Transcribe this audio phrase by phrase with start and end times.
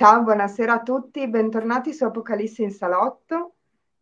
[0.00, 3.56] Ciao, buonasera a tutti, bentornati su Apocalisse in Salotto.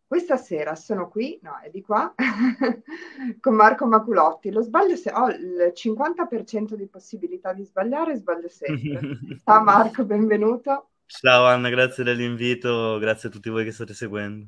[0.07, 2.15] Questa sera sono qui, no, è di qua,
[3.41, 4.49] con Marco Maculotti.
[4.49, 9.19] Lo sbaglio se ho il 50% di possibilità di sbagliare, sbaglio sempre.
[9.43, 10.91] Ciao Marco, benvenuto.
[11.05, 14.47] Ciao Anna, grazie dell'invito, grazie a tutti voi che state seguendo.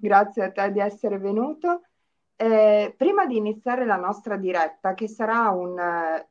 [0.00, 1.82] Grazie a te di essere venuto.
[2.34, 5.78] Eh, prima di iniziare la nostra diretta, che sarà un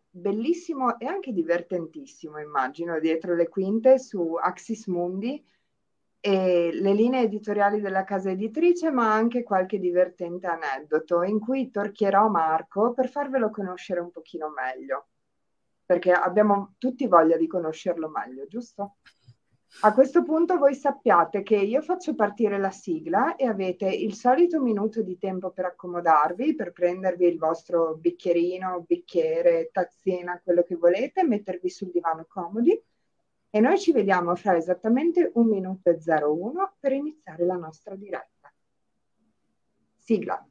[0.10, 5.45] bellissimo e anche divertentissimo, immagino, dietro le quinte su Axis Mundi
[6.22, 12.27] e le linee editoriali della casa editrice, ma anche qualche divertente aneddoto in cui torchierò
[12.27, 15.08] Marco per farvelo conoscere un pochino meglio,
[15.86, 18.98] perché abbiamo tutti voglia di conoscerlo meglio, giusto?
[19.82, 24.59] A questo punto voi sappiate che io faccio partire la sigla e avete il solito
[24.59, 31.23] minuto di tempo per accomodarvi, per prendervi il vostro bicchierino, bicchiere, tazzina, quello che volete,
[31.23, 32.78] mettervi sul divano comodi
[33.52, 38.52] e noi ci vediamo fra esattamente un minuto e 01 per iniziare la nostra diretta.
[39.95, 40.48] Sigla.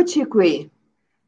[0.00, 0.70] Eccoci qui.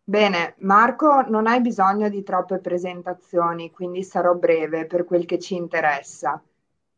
[0.03, 5.57] Bene, Marco, non hai bisogno di troppe presentazioni, quindi sarò breve per quel che ci
[5.57, 6.43] interessa.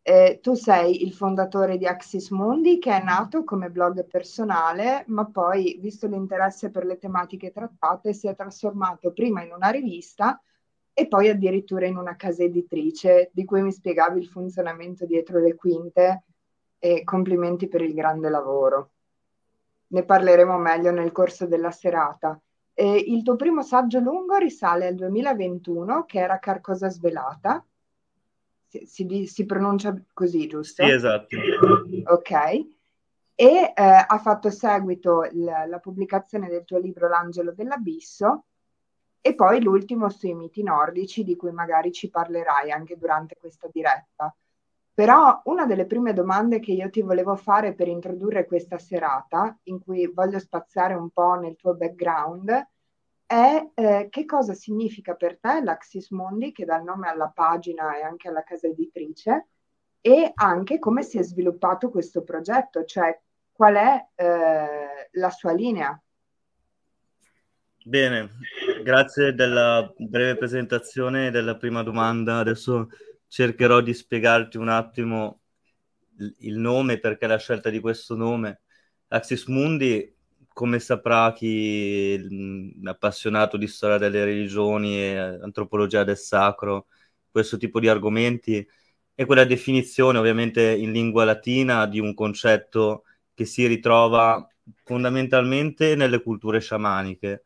[0.01, 5.25] Eh, tu sei il fondatore di Axis Mundi, che è nato come blog personale, ma
[5.27, 10.41] poi, visto l'interesse per le tematiche trattate, si è trasformato prima in una rivista
[10.93, 15.57] e poi addirittura in una casa editrice, di cui mi spiegavi il funzionamento dietro le
[15.57, 16.23] quinte
[16.79, 18.91] e complimenti per il grande lavoro
[19.89, 22.39] ne parleremo meglio nel corso della serata.
[22.73, 27.65] Eh, il tuo primo saggio lungo risale al 2021, che era Carcosa Svelata.
[28.67, 30.85] Si, si, si pronuncia così, giusto?
[30.85, 31.37] Sì, esatto.
[32.07, 32.31] Ok.
[33.37, 38.47] E eh, ha fatto seguito la, la pubblicazione del tuo libro L'angelo dell'abisso
[39.21, 44.35] e poi l'ultimo sui miti nordici, di cui magari ci parlerai anche durante questa diretta.
[44.95, 49.83] Però una delle prime domande che io ti volevo fare per introdurre questa serata, in
[49.83, 52.69] cui voglio spaziare un po' nel tuo background,
[53.27, 57.99] è eh, che cosa significa per te l'Axis Mundi, che dà il nome alla pagina
[57.99, 59.49] e anche alla casa editrice,
[60.01, 63.19] e anche come si è sviluppato questo progetto, cioè
[63.51, 66.01] qual è eh, la sua linea.
[67.87, 68.31] Bene,
[68.83, 72.39] grazie della breve presentazione della prima domanda.
[72.39, 72.89] Adesso
[73.35, 75.41] cercherò di spiegarti un attimo
[76.39, 78.61] il nome, perché la scelta di questo nome.
[79.09, 80.15] Axis Mundi,
[80.53, 86.87] come saprà chi è appassionato di storia delle religioni e antropologia del sacro,
[87.29, 88.65] questo tipo di argomenti,
[89.13, 93.03] è quella definizione ovviamente in lingua latina di un concetto
[93.35, 94.49] che si ritrova
[94.85, 97.43] fondamentalmente nelle culture sciamaniche.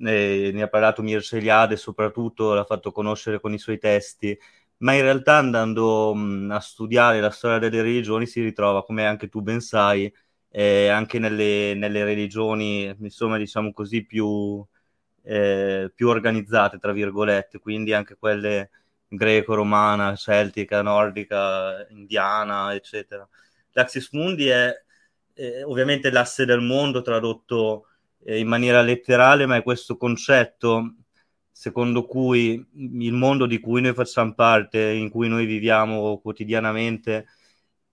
[0.00, 4.36] Ne, ne ha parlato Mircea Eliade, soprattutto l'ha fatto conoscere con i suoi testi,
[4.78, 9.28] ma in realtà andando mh, a studiare la storia delle religioni si ritrova, come anche
[9.28, 10.12] tu ben sai,
[10.50, 14.64] eh, anche nelle, nelle, religioni, insomma, diciamo così, più,
[15.22, 18.70] eh, più organizzate, tra virgolette, quindi anche quelle
[19.08, 23.28] greco-romana, celtica, nordica, indiana, eccetera.
[23.72, 24.72] L'Axis Mundi è
[25.34, 27.86] eh, ovviamente l'asse del mondo tradotto
[28.24, 30.94] eh, in maniera letterale, ma è questo concetto
[31.58, 37.26] secondo cui il mondo di cui noi facciamo parte, in cui noi viviamo quotidianamente,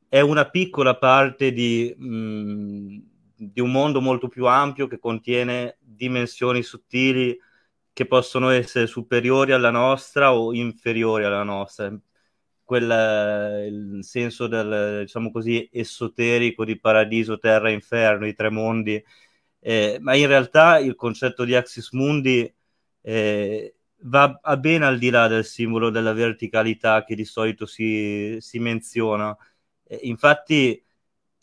[0.08, 2.98] è una piccola parte di, mh, mm,
[3.36, 7.36] di un mondo molto più ampio che contiene dimensioni sottili
[7.92, 11.92] che possono essere superiori alla nostra o inferiori alla nostra.
[12.64, 12.84] Quel,
[13.98, 19.04] il senso del, diciamo così, esoterico di paradiso, terra, inferno, i tre mondi.
[19.60, 22.54] Eh, ma in realtà il concetto di Axis Mundi
[23.08, 23.76] eh,
[24.06, 29.36] va ben al di là del simbolo della verticalità che di solito si, si menziona.
[29.84, 30.84] Eh, infatti,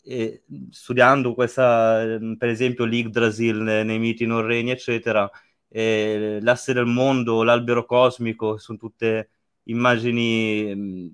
[0.03, 5.29] eh, studiando questa, per esempio, l'Yggdrasil nei miti norreni, eccetera,
[5.69, 9.29] eh, l'asse del mondo, l'albero cosmico, sono tutte
[9.63, 11.11] immagini mh,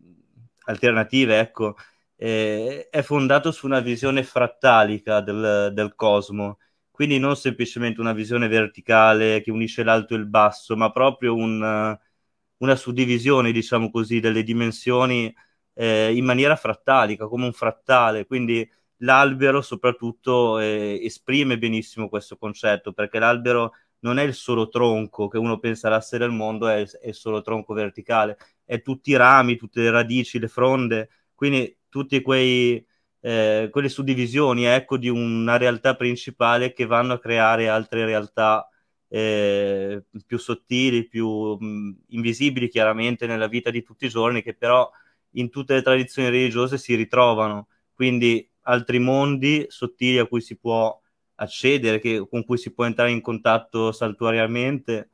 [0.65, 1.75] alternative, ecco,
[2.15, 6.57] eh, è fondato su una visione frattalica del, del cosmo
[6.99, 11.97] quindi non semplicemente una visione verticale che unisce l'alto e il basso, ma proprio un,
[12.57, 15.33] una suddivisione, diciamo così, delle dimensioni
[15.75, 18.25] eh, in maniera frattalica, come un frattale.
[18.25, 25.29] Quindi l'albero soprattutto eh, esprime benissimo questo concetto, perché l'albero non è il solo tronco
[25.29, 29.15] che uno pensa l'asse del mondo, è, è il solo tronco verticale, è tutti i
[29.15, 32.85] rami, tutte le radici, le fronde, quindi tutti quei
[33.21, 38.67] eh, quelle suddivisioni ecco, di una realtà principale che vanno a creare altre realtà
[39.07, 41.27] eh, più sottili, più
[41.59, 44.89] mh, invisibili chiaramente nella vita di tutti i giorni, che però
[45.33, 47.67] in tutte le tradizioni religiose si ritrovano.
[47.93, 50.99] Quindi altri mondi sottili a cui si può
[51.35, 55.09] accedere, che, con cui si può entrare in contatto saltuariamente.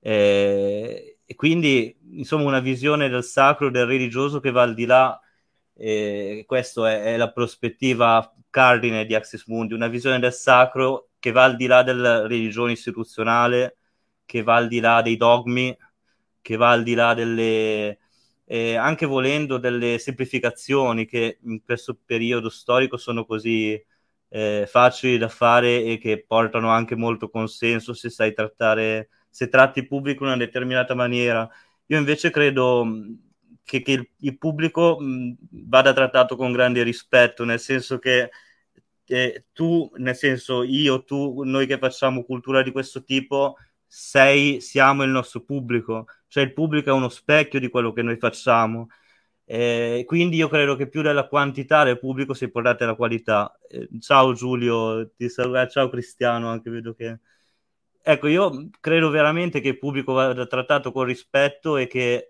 [0.00, 5.18] Eh, e quindi, insomma, una visione del sacro, del religioso che va al di là
[5.76, 11.32] e questa è, è, la prospettiva cardine di Axis Mundi, una visione del sacro che
[11.32, 13.76] va al di là della religione istituzionale,
[14.24, 15.76] che va al di là dei dogmi,
[16.40, 17.98] che va al di là delle,
[18.44, 23.82] eh, anche volendo delle semplificazioni che in questo periodo storico sono così
[24.28, 29.80] eh, facili da fare e che portano anche molto consenso se sai trattare, se tratti
[29.80, 31.48] il pubblico in una determinata maniera.
[31.86, 32.84] Io invece credo
[33.66, 35.36] che, che il, il, pubblico mh,
[35.66, 38.30] vada trattato con grande rispetto, nel senso che
[39.06, 45.02] eh, tu, nel senso io, tu, noi che facciamo cultura di questo tipo, sei, siamo
[45.04, 48.88] il nostro pubblico, cioè il pubblico è uno specchio di quello che noi facciamo.
[49.48, 53.58] Eh, quindi io credo che più della quantità del pubblico si portate la qualità.
[53.68, 57.20] Eh, ciao Giulio, ti saluto, eh, ciao Cristiano, anche vedo che...
[58.08, 62.28] Ecco, io credo veramente che il pubblico vada trattato con rispetto e che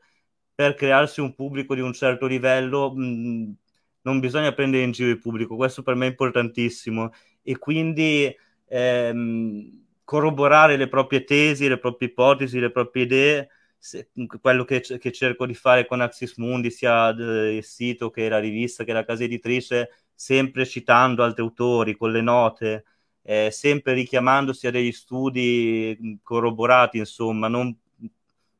[0.56, 3.54] per crearsi un pubblico di un certo livello mh,
[4.02, 7.12] non bisogna prendere in giro il pubblico, questo per me è importantissimo.
[7.42, 8.34] E quindi
[8.68, 14.10] ehm, corroborare le proprie tesi, le proprie ipotesi, le proprie idee, se,
[14.40, 18.84] quello che, che, cerco di fare con Axis Mundi, sia il sito che la rivista
[18.84, 22.84] che la casa editrice, sempre citando altri autori con le note,
[23.22, 27.76] eh, sempre richiamandosi a degli studi corroborati, insomma, non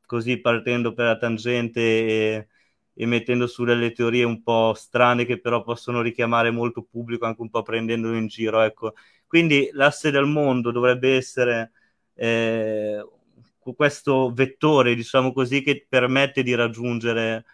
[0.07, 2.47] così partendo per la tangente e,
[2.95, 7.41] e, mettendo su delle teorie un po' strane che però possono richiamare molto pubblico anche
[7.41, 8.61] un po' prendendolo in giro.
[8.61, 8.93] Ecco.
[9.27, 11.71] Quindi l'asse del mondo dovrebbe essere
[12.15, 13.05] eh,
[13.75, 17.45] questo vettore, diciamo così, che permette di raggiungere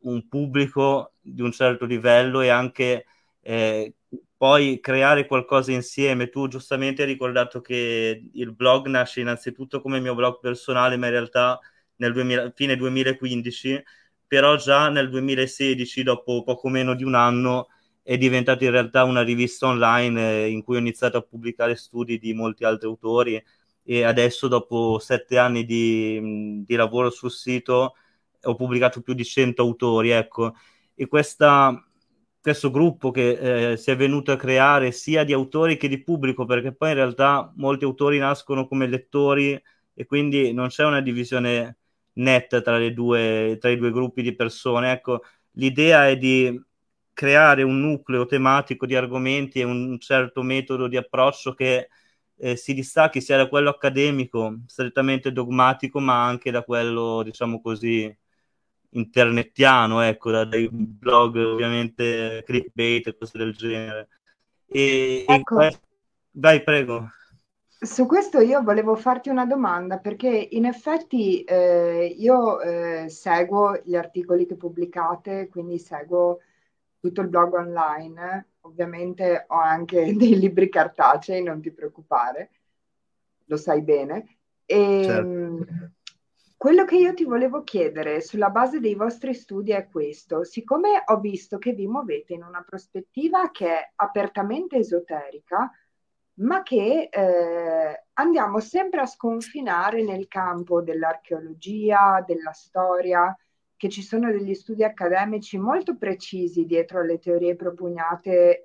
[0.00, 3.06] un pubblico di un certo livello e anche
[3.40, 3.94] eh,
[4.36, 6.28] poi creare qualcosa insieme.
[6.28, 11.12] Tu giustamente hai ricordato che il blog nasce innanzitutto come mio blog personale, ma in
[11.12, 11.58] realtà
[11.96, 13.82] nel 2000, fine 2015,
[14.26, 17.68] però già nel 2016, dopo poco meno di un anno,
[18.02, 22.18] è diventata in realtà una rivista online eh, in cui ho iniziato a pubblicare studi
[22.18, 23.42] di molti altri autori
[23.82, 27.94] e adesso dopo sette anni di, di lavoro sul sito
[28.44, 30.54] ho pubblicato più di 100 autori, ecco,
[30.94, 31.82] e questa,
[32.40, 36.44] questo gruppo che eh, si è venuto a creare sia di autori che di pubblico,
[36.44, 39.60] perché poi in realtà molti autori nascono come lettori
[39.94, 41.78] e quindi non c'è una divisione
[42.14, 44.92] netta tra, due, tra i due gruppi di persone.
[44.92, 46.60] Ecco, l'idea è di
[47.12, 51.88] creare un nucleo tematico di argomenti e un certo metodo di approccio che
[52.36, 58.14] eh, si distacchi sia da quello accademico, strettamente dogmatico, ma anche da quello, diciamo così,
[58.90, 64.08] internettiano, ecco, da dei blog ovviamente clickbait e cose del genere.
[64.66, 65.60] E, ecco.
[65.60, 65.78] e...
[66.32, 67.08] Vai, prego.
[67.84, 73.94] Su questo io volevo farti una domanda perché in effetti eh, io eh, seguo gli
[73.94, 76.40] articoli che pubblicate, quindi seguo
[76.98, 82.50] tutto il blog online, ovviamente ho anche dei libri cartacei, non ti preoccupare,
[83.44, 84.38] lo sai bene.
[84.64, 85.92] E, certo.
[86.56, 91.20] Quello che io ti volevo chiedere sulla base dei vostri studi è questo, siccome ho
[91.20, 95.70] visto che vi muovete in una prospettiva che è apertamente esoterica,
[96.36, 103.36] ma che eh, andiamo sempre a sconfinare nel campo dell'archeologia, della storia,
[103.76, 108.64] che ci sono degli studi accademici molto precisi dietro alle teorie propugnate eh,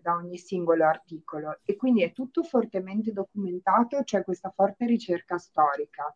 [0.00, 6.14] da ogni singolo articolo e quindi è tutto fortemente documentato, c'è questa forte ricerca storica.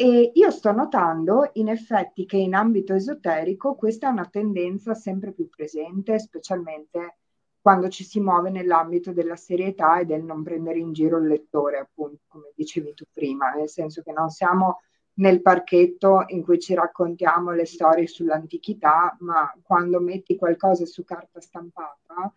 [0.00, 5.32] E io sto notando in effetti che in ambito esoterico questa è una tendenza sempre
[5.32, 7.16] più presente, specialmente
[7.60, 11.78] quando ci si muove nell'ambito della serietà e del non prendere in giro il lettore,
[11.78, 14.80] appunto, come dicevi tu prima, nel senso che non siamo
[15.14, 21.40] nel parchetto in cui ci raccontiamo le storie sull'antichità, ma quando metti qualcosa su carta
[21.40, 22.32] stampata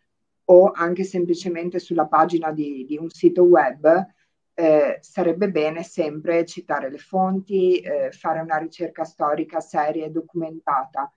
[0.46, 4.06] o anche semplicemente sulla pagina di, di un sito web,
[4.54, 11.12] eh, sarebbe bene sempre citare le fonti, eh, fare una ricerca storica seria e documentata.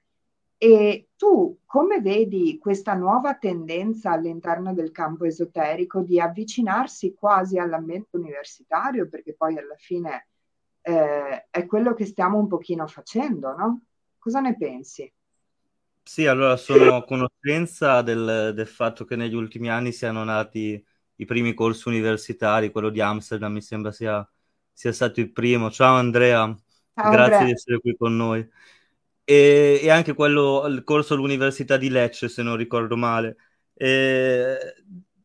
[0.57, 8.17] E tu come vedi questa nuova tendenza all'interno del campo esoterico di avvicinarsi quasi all'ambiente
[8.17, 10.29] universitario, perché poi alla fine
[10.83, 13.83] eh, è quello che stiamo un pochino facendo, no?
[14.19, 15.13] Cosa ne pensi?
[16.07, 20.85] Sì, allora sono a conoscenza del, del fatto che negli ultimi anni siano nati
[21.17, 24.29] i primi corsi universitari, quello di Amsterdam mi sembra sia,
[24.73, 25.71] sia stato il primo.
[25.71, 26.55] Ciao Andrea,
[26.95, 27.47] Ciao, grazie Andrea.
[27.47, 28.47] di essere qui con noi.
[29.27, 33.37] E, e, anche quello, il corso all'Università di Lecce, se non ricordo male.
[33.75, 34.75] E,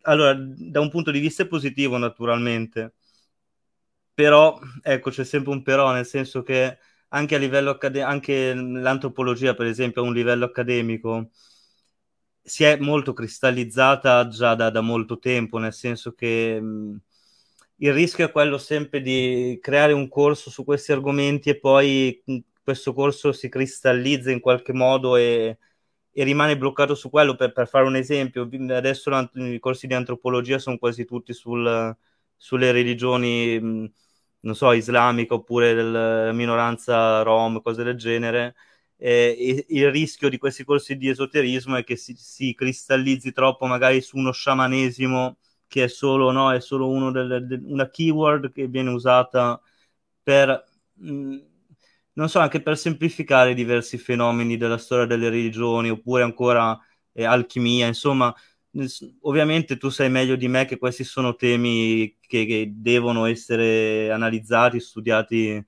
[0.04, 2.94] allora, da un punto di vista positivo, naturalmente,
[4.14, 6.78] però, ecco, c'è sempre un però, nel senso che
[7.10, 11.30] anche a livello accademico, anche l'antropologia, per esempio, a un livello accademico,
[12.42, 16.98] si è molto cristallizzata già da, da molto tempo, nel senso che mh,
[17.78, 22.38] il rischio è quello sempre di creare un corso su questi argomenti e poi mh,
[22.64, 25.58] questo corso si cristallizza in qualche modo e,
[26.12, 27.36] e rimane bloccato su quello.
[27.36, 31.96] Per, per, fare un esempio, adesso i corsi di antropologia sono quasi tutti sul,
[32.36, 33.60] sulle religioni,
[34.42, 38.56] non so, islamica oppure della minoranza rom, cose del genere
[39.02, 44.02] eh, il rischio di questi corsi di esoterismo è che si, si, cristallizzi troppo magari
[44.02, 45.38] su uno sciamanesimo
[45.68, 49.62] che è solo, no, è solo delle, de, una keyword che viene usata
[50.24, 51.38] per, mh,
[52.20, 56.78] non so, anche per semplificare diversi fenomeni della storia delle religioni oppure ancora
[57.14, 58.34] eh, alchimia, insomma,
[59.22, 64.80] ovviamente tu sai meglio di me che questi sono temi che, che devono essere analizzati,
[64.82, 65.66] studiati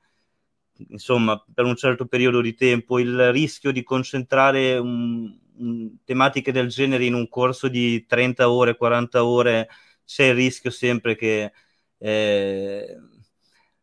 [0.90, 6.68] insomma, per un certo periodo di tempo, il rischio di concentrare un, un, tematiche del
[6.68, 9.70] genere in un corso di 30 ore, 40 ore,
[10.06, 11.52] c'è il rischio sempre che,
[11.98, 12.98] eh,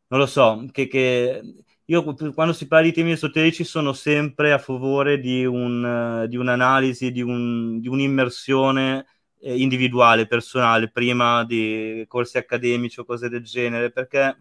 [0.08, 1.42] non lo so, che, che,
[1.90, 2.04] io
[2.34, 7.22] quando si parla di temi esoterici sono sempre a favore di, un, di un'analisi, di,
[7.22, 9.06] un, di un'immersione
[9.40, 14.36] eh, individuale, personale, prima di corsi accademici o cose del genere, perché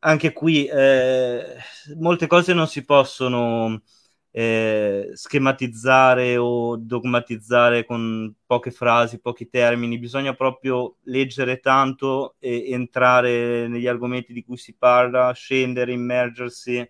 [0.00, 1.56] anche qui eh,
[1.96, 3.80] molte cose non si possono
[4.30, 13.68] eh, schematizzare o dogmatizzare con poche frasi, pochi termini, bisogna proprio leggere tanto e entrare
[13.68, 16.86] negli argomenti di cui si parla, scendere, immergersi.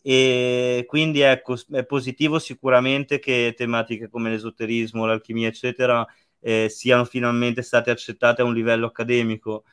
[0.00, 6.06] E quindi ecco, è positivo sicuramente che tematiche come l'esoterismo, l'alchimia, eccetera,
[6.40, 9.64] eh, siano finalmente state accettate a un livello accademico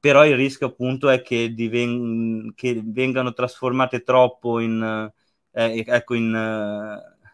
[0.00, 5.10] però il rischio appunto è che, diven- che vengano trasformate troppo in,
[5.54, 7.26] eh, ecco, in, uh,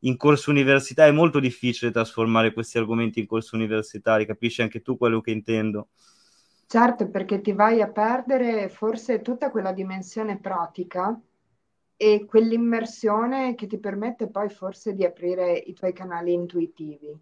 [0.00, 1.12] in corso universitario.
[1.12, 5.88] È molto difficile trasformare questi argomenti in corso universitari, capisci anche tu quello che intendo?
[6.66, 11.18] Certo, perché ti vai a perdere forse tutta quella dimensione pratica
[11.96, 17.18] e quell'immersione che ti permette poi forse di aprire i tuoi canali intuitivi.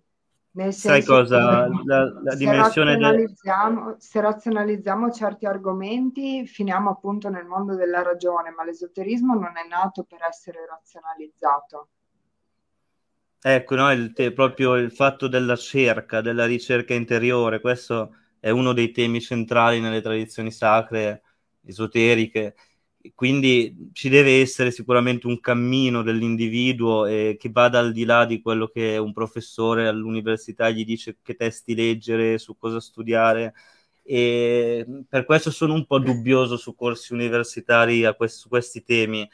[0.57, 1.69] Nel Sai cosa?
[1.85, 3.97] La, la se dimensione razionalizziamo, del...
[3.99, 10.05] se razionalizziamo certi argomenti, finiamo appunto nel mondo della ragione, ma l'esoterismo non è nato
[10.05, 11.89] per essere razionalizzato.
[13.43, 18.73] Ecco, no, il, te, proprio il fatto della cerca, della ricerca interiore, questo è uno
[18.73, 21.23] dei temi centrali nelle tradizioni sacre
[21.67, 22.55] esoteriche
[23.15, 28.41] quindi ci deve essere sicuramente un cammino dell'individuo eh, che vada al di là di
[28.41, 33.55] quello che un professore all'università gli dice che testi leggere, su cosa studiare.
[34.03, 39.29] E per questo sono un po' dubbioso su corsi universitari quest- su questi temi,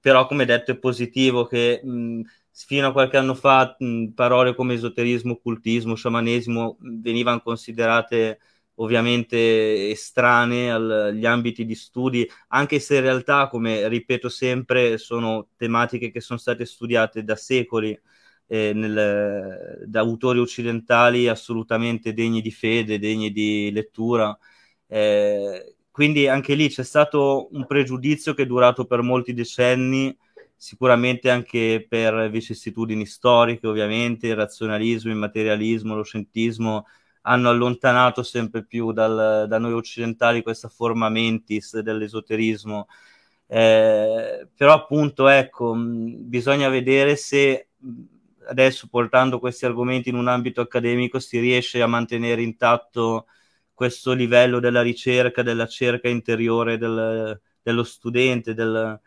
[0.00, 2.20] però come detto è positivo che mh,
[2.52, 8.38] fino a qualche anno fa mh, parole come esoterismo, occultismo, sciamanesimo venivano considerate
[8.76, 16.10] ovviamente estranee agli ambiti di studi, anche se in realtà, come ripeto sempre, sono tematiche
[16.10, 17.98] che sono state studiate da secoli
[18.46, 24.36] eh, nel, da autori occidentali assolutamente degni di fede, degni di lettura.
[24.86, 30.16] Eh, quindi anche lì c'è stato un pregiudizio che è durato per molti decenni,
[30.54, 36.86] sicuramente anche per vicissitudini storiche, ovviamente, il razionalismo, il materialismo, lo scientismo
[37.28, 42.86] hanno allontanato sempre più dal, da noi occidentali questa forma mentis dell'esoterismo.
[43.48, 47.68] Eh, però appunto ecco, mh, bisogna vedere se
[48.48, 53.26] adesso portando questi argomenti in un ambito accademico si riesce a mantenere intatto
[53.74, 59.00] questo livello della ricerca, della cerca interiore del, dello studente, del,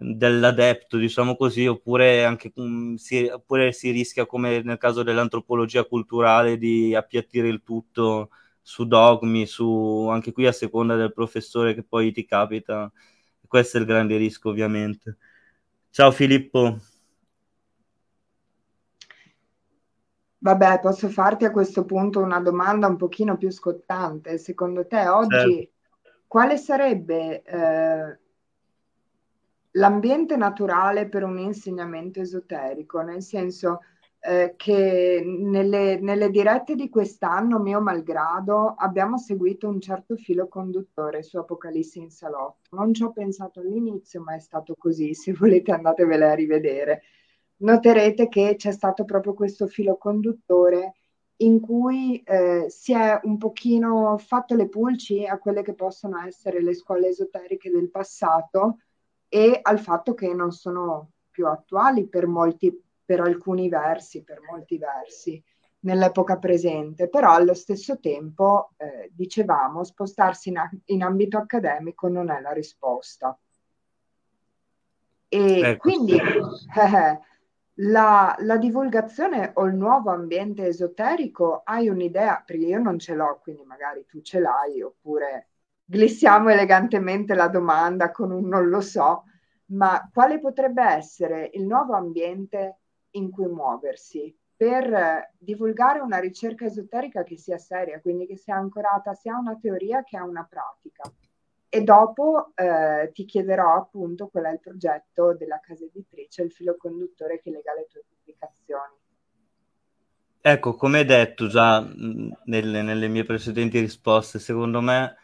[0.00, 6.56] dell'adepto, diciamo così, oppure, anche, um, si, oppure si rischia, come nel caso dell'antropologia culturale,
[6.56, 8.30] di appiattire il tutto
[8.62, 12.90] su dogmi, su, anche qui a seconda del professore che poi ti capita.
[13.46, 15.18] Questo è il grande rischio, ovviamente.
[15.90, 16.78] Ciao Filippo.
[20.38, 24.38] Vabbè, posso farti a questo punto una domanda un pochino più scottante.
[24.38, 26.20] Secondo te oggi certo.
[26.26, 28.18] quale sarebbe eh,
[29.72, 33.00] l'ambiente naturale per un insegnamento esoterico?
[33.00, 33.80] Nel senso
[34.20, 41.22] eh, che nelle, nelle dirette di quest'anno, mio malgrado, abbiamo seguito un certo filo conduttore
[41.22, 42.76] su Apocalisse in salotto.
[42.76, 45.14] Non ci ho pensato all'inizio, ma è stato così.
[45.14, 47.02] Se volete andatevele a rivedere
[47.60, 50.94] noterete che c'è stato proprio questo filo conduttore
[51.36, 56.62] in cui eh, si è un pochino fatto le pulci a quelle che possono essere
[56.62, 58.78] le scuole esoteriche del passato
[59.32, 64.76] e al fatto che non sono più attuali per molti, per alcuni versi, per molti
[64.76, 65.42] versi
[65.82, 72.28] nell'epoca presente, però allo stesso tempo, eh, dicevamo, spostarsi in, a- in, ambito accademico non
[72.28, 73.38] è la risposta.
[75.28, 75.78] E ecco.
[75.78, 77.20] quindi eh,
[77.74, 82.42] la, la, divulgazione o il nuovo ambiente esoterico, hai un'idea?
[82.44, 85.49] Perché io non ce l'ho, quindi magari tu ce l'hai, oppure
[85.90, 89.24] glissiamo elegantemente la domanda con un non lo so,
[89.66, 92.78] ma quale potrebbe essere il nuovo ambiente
[93.12, 99.14] in cui muoversi per divulgare una ricerca esoterica che sia seria, quindi che sia ancorata
[99.14, 101.10] sia a una teoria che a una pratica?
[101.72, 106.76] e dopo eh, ti chiederò appunto qual è il progetto della casa editrice, il filo
[106.76, 108.98] conduttore che lega le tue pubblicazioni.
[110.40, 111.80] Ecco, come detto già
[112.46, 115.14] nelle, nelle mie precedenti risposte, secondo me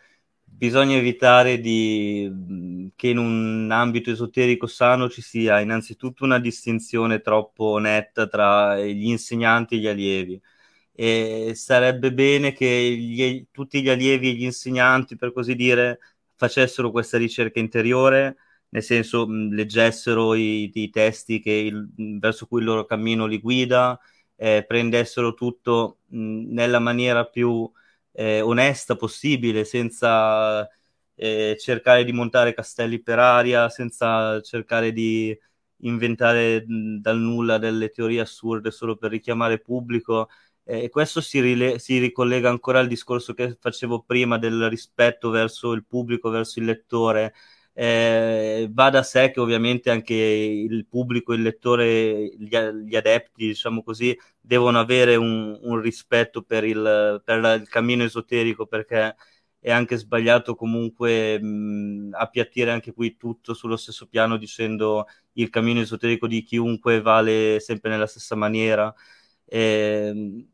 [0.48, 7.78] bisogna evitare di, che in un ambito esoterico sano ci sia innanzitutto una distinzione troppo
[7.78, 10.40] netta tra gli insegnanti e gli allievi.
[10.92, 15.98] E sarebbe bene che gli, tutti gli allievi e gli insegnanti, per così dire,
[16.36, 18.36] facessero questa ricerca interiore,
[18.70, 23.98] nel senso leggessero i, i testi il, verso cui il loro cammino li guida,
[24.36, 27.70] eh, prendessero tutto mh, nella maniera più
[28.16, 30.66] eh, onesta possibile, senza
[31.14, 35.38] eh, cercare di montare castelli per aria, senza cercare di
[35.80, 40.28] inventare dal nulla delle teorie assurde solo per richiamare pubblico
[40.68, 45.72] e questo si, rile- si, ricollega ancora al discorso che facevo prima del rispetto verso
[45.72, 47.34] il pubblico, verso il lettore.
[47.78, 53.82] Eh, va da sé che ovviamente anche il pubblico, il lettore, gli, gli adepti, diciamo
[53.82, 59.14] così, devono avere un, un rispetto per il, per il, cammino esoterico perché
[59.58, 65.80] è anche sbagliato comunque mh, appiattire anche qui tutto sullo stesso piano dicendo il cammino
[65.80, 68.94] esoterico di chiunque vale sempre nella stessa maniera.
[69.44, 70.46] Eh,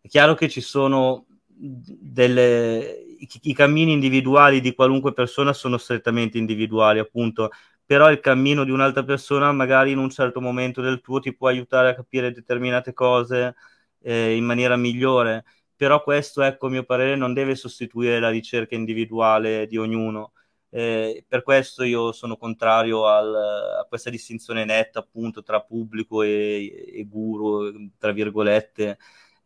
[0.00, 3.07] è chiaro che ci sono delle...
[3.20, 7.50] I, i cammini individuali di qualunque persona sono strettamente individuali, appunto,
[7.84, 11.48] però il cammino di un'altra persona magari in un certo momento del tuo ti può
[11.48, 13.54] aiutare a capire determinate cose
[14.02, 18.74] eh, in maniera migliore, però questo, ecco, a mio parere, non deve sostituire la ricerca
[18.74, 20.32] individuale di ognuno.
[20.70, 23.34] Eh, per questo io sono contrario al,
[23.80, 28.98] a questa distinzione netta appunto tra pubblico e, e guru, tra virgolette,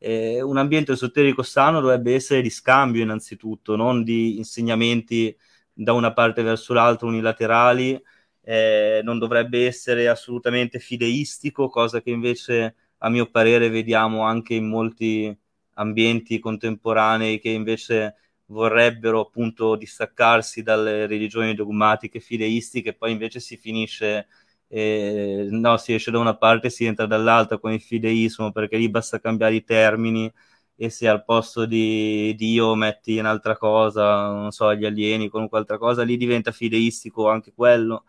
[0.03, 5.37] eh, un ambiente esoterico sano dovrebbe essere di scambio innanzitutto, non di insegnamenti
[5.73, 8.01] da una parte verso l'altra unilaterali,
[8.43, 14.69] eh, non dovrebbe essere assolutamente fideistico, cosa che invece a mio parere vediamo anche in
[14.69, 15.37] molti
[15.75, 24.27] ambienti contemporanei che invece vorrebbero appunto distaccarsi dalle religioni dogmatiche fideistiche, poi invece si finisce
[24.75, 28.79] eh, no, si esce da una parte e si entra dall'altra con il fideismo, perché
[28.79, 30.33] lì basta cambiare i termini
[30.77, 35.77] e se al posto di Dio metti un'altra cosa, non so, gli alieni, qualunque altra
[35.77, 38.05] cosa, lì diventa fideistico anche quello.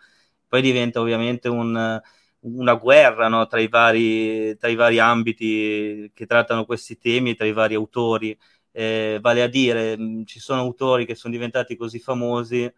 [0.48, 2.02] Poi diventa ovviamente un,
[2.40, 7.46] una guerra no, tra, i vari, tra, i vari, ambiti che trattano questi temi, tra
[7.46, 8.38] i vari autori.
[8.72, 12.72] Eh, vale a dire, ci sono autori che sono diventati così famosi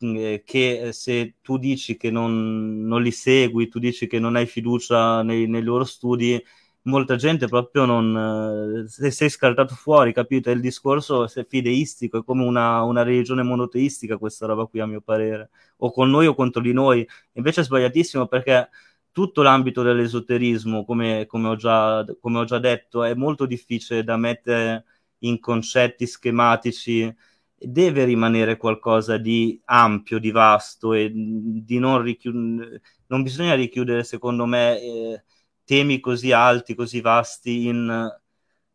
[0.00, 4.46] che eh, se tu dici che non, non, li segui, tu dici che non hai
[4.46, 6.42] fiducia nei, nei loro studi,
[6.82, 10.50] molta gente proprio non eh, sei scartato fuori, capito?
[10.50, 15.02] Il discorso è fideistico, è come una, una, religione monoteistica questa roba qui a mio
[15.02, 18.70] parere, o con noi o contro di noi, invece è sbagliatissimo perché
[19.12, 24.16] tutto l'ambito dell'esoterismo, come, come, ho già, come ho già detto, è molto difficile da
[24.16, 24.84] mettere
[25.18, 27.14] in concetti schematici,
[27.60, 34.46] deve rimanere qualcosa di ampio, di vasto e di non richiudere, non bisogna richiudere secondo
[34.46, 35.24] me eh,
[35.64, 38.08] temi così alti, così vasti in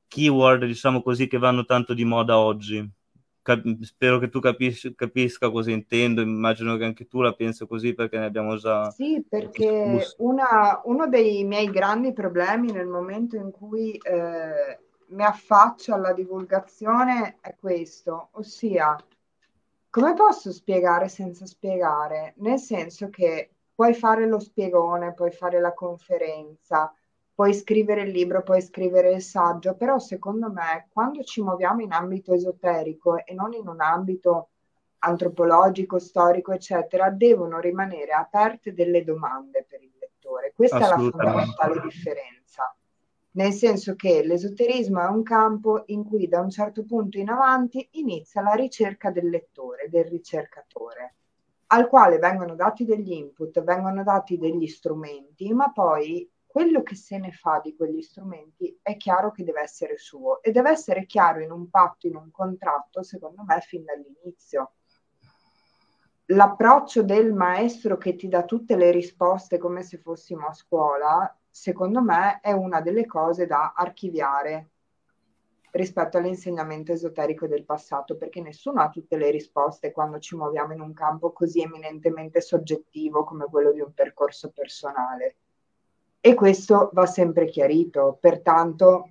[0.07, 2.87] keyword, diciamo così, che vanno tanto di moda oggi.
[3.41, 7.93] Cap- spero che tu capisci, capisca cosa intendo, immagino che anche tu la pensi così
[7.93, 8.89] perché ne abbiamo già...
[8.89, 15.93] Sì, perché una, uno dei miei grandi problemi nel momento in cui eh, mi affaccio
[15.93, 18.95] alla divulgazione è questo, ossia
[19.89, 22.33] come posso spiegare senza spiegare?
[22.39, 26.93] Nel senso che puoi fare lo spiegone, puoi fare la conferenza,
[27.33, 31.93] puoi scrivere il libro, puoi scrivere il saggio, però secondo me quando ci muoviamo in
[31.93, 34.49] ambito esoterico e non in un ambito
[34.99, 40.51] antropologico, storico, eccetera, devono rimanere aperte delle domande per il lettore.
[40.53, 42.74] Questa è la fondamentale differenza.
[43.35, 47.87] Nel senso che l'esoterismo è un campo in cui da un certo punto in avanti
[47.91, 51.15] inizia la ricerca del lettore, del ricercatore
[51.67, 57.17] al quale vengono dati degli input, vengono dati degli strumenti, ma poi quello che se
[57.17, 61.41] ne fa di quegli strumenti è chiaro che deve essere suo e deve essere chiaro
[61.41, 64.73] in un patto, in un contratto, secondo me, fin dall'inizio.
[66.27, 72.01] L'approccio del maestro che ti dà tutte le risposte come se fossimo a scuola, secondo
[72.01, 74.71] me, è una delle cose da archiviare
[75.71, 80.81] rispetto all'insegnamento esoterico del passato, perché nessuno ha tutte le risposte quando ci muoviamo in
[80.81, 85.37] un campo così eminentemente soggettivo come quello di un percorso personale.
[86.19, 89.09] E questo va sempre chiarito, pertanto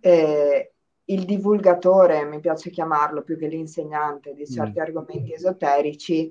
[0.00, 0.72] eh,
[1.04, 4.82] il divulgatore, mi piace chiamarlo più che l'insegnante di certi mm.
[4.82, 6.30] argomenti esoterici,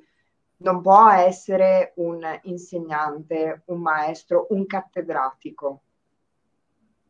[0.57, 5.81] non può essere un insegnante, un maestro, un cattedratico,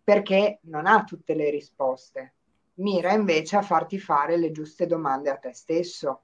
[0.03, 2.33] perché non ha tutte le risposte.
[2.75, 6.21] Mira invece a farti fare le giuste domande a te stesso.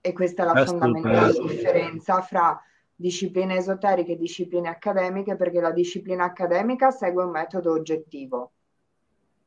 [0.00, 2.60] E questa è la fondamentale differenza fra
[2.94, 8.52] discipline esoteriche e discipline accademiche, perché la disciplina accademica segue un metodo oggettivo.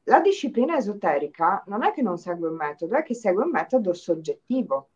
[0.03, 3.93] La disciplina esoterica non è che non segue un metodo, è che segue un metodo
[3.93, 4.89] soggettivo.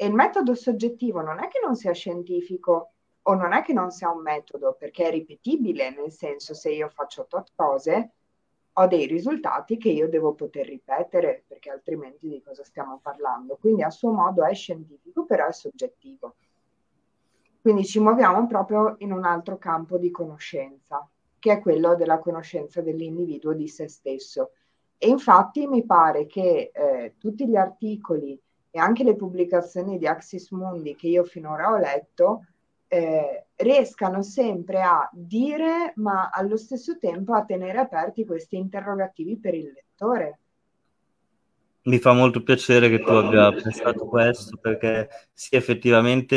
[0.00, 3.90] E il metodo soggettivo non è che non sia scientifico o non è che non
[3.90, 8.12] sia un metodo perché è ripetibile, nel senso se io faccio tot cose
[8.74, 13.56] ho dei risultati che io devo poter ripetere perché altrimenti di cosa stiamo parlando.
[13.56, 16.36] Quindi a suo modo è scientifico, però è soggettivo.
[17.60, 21.04] Quindi ci muoviamo proprio in un altro campo di conoscenza,
[21.40, 24.52] che è quello della conoscenza dell'individuo di se stesso.
[24.96, 30.50] E infatti mi pare che eh, tutti gli articoli e anche le pubblicazioni di Axis
[30.50, 32.44] Mundi che io finora ho letto
[32.88, 39.54] eh, riescano sempre a dire, ma allo stesso tempo a tenere aperti questi interrogativi per
[39.54, 40.38] il lettore.
[41.82, 46.36] Mi fa molto piacere che tu abbia pensato questo perché sì, effettivamente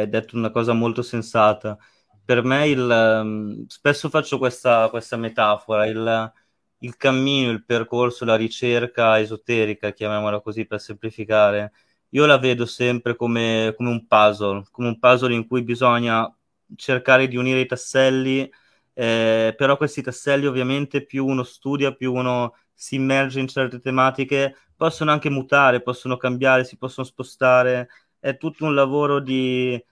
[0.00, 1.76] hai detto una cosa molto sensata.
[2.24, 6.32] Per me il, um, spesso faccio questa, questa metafora, il,
[6.78, 11.72] il cammino, il percorso, la ricerca esoterica, chiamiamola così per semplificare,
[12.10, 16.30] io la vedo sempre come, come, un puzzle, come un puzzle in cui bisogna
[16.74, 18.50] cercare di unire i tasselli,
[18.94, 24.56] eh, però questi tasselli ovviamente più uno studia, più uno si immerge in certe tematiche,
[24.76, 29.82] possono anche mutare, possono cambiare, si possono spostare, è tutto un lavoro di...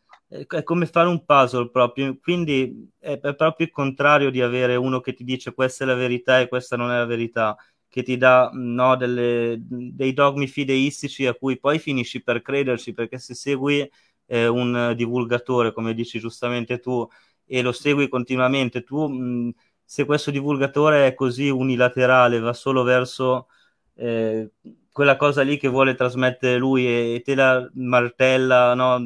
[0.48, 5.00] è come fare un puzzle proprio, quindi è, è proprio il contrario di avere uno
[5.00, 7.56] che ti dice questa è la verità e questa non è la verità
[7.88, 13.18] che ti dà no, delle, dei dogmi fideistici a cui poi finisci per crederci, perché
[13.18, 13.88] se segui
[14.26, 17.06] eh, un divulgatore, come dici giustamente tu,
[17.46, 19.52] e lo segui continuamente, tu mh,
[19.84, 23.46] se questo divulgatore è così unilaterale, va solo verso
[23.94, 24.50] eh,
[24.94, 28.96] quella cosa lì che vuole trasmettere lui e, e te la martella no,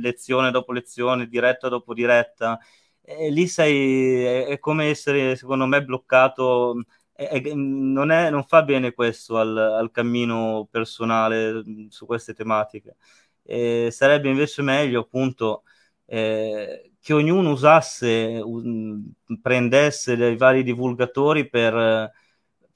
[0.00, 2.58] lezione dopo lezione, diretta dopo diretta,
[3.02, 6.82] e lì sei, è, è come essere, secondo me, bloccato.
[7.12, 12.96] È, non, non, fa bene questo al, al cammino personale su queste tematiche.
[13.42, 15.62] E sarebbe invece meglio appunto
[16.06, 19.04] eh, che ognuno usasse, un,
[19.40, 22.12] prendesse dei vari divulgatori per,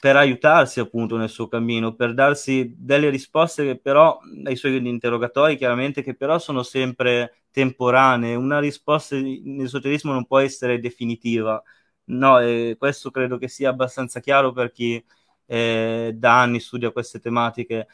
[0.02, 5.56] per, aiutarsi appunto nel suo cammino, per darsi delle risposte che però, ai suoi interrogatori
[5.56, 8.34] chiaramente, che però sono sempre temporanee.
[8.34, 11.62] Una risposta in esoterismo non può essere definitiva,
[12.06, 15.02] No, eh, questo credo che sia abbastanza chiaro per chi
[15.46, 17.86] eh, da anni studia queste tematiche.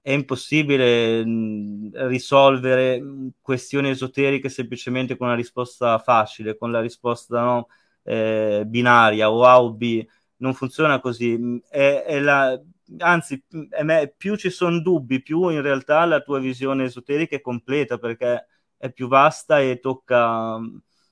[0.00, 3.02] È impossibile mh, risolvere
[3.40, 7.68] questioni esoteriche semplicemente con una risposta facile, con la risposta no,
[8.04, 10.06] eh, binaria o A o B.
[10.38, 11.60] Non funziona così.
[11.68, 12.60] È, è la,
[12.98, 13.42] anzi,
[13.82, 18.46] me, più ci sono dubbi, più in realtà la tua visione esoterica è completa perché
[18.76, 20.58] è più vasta e tocca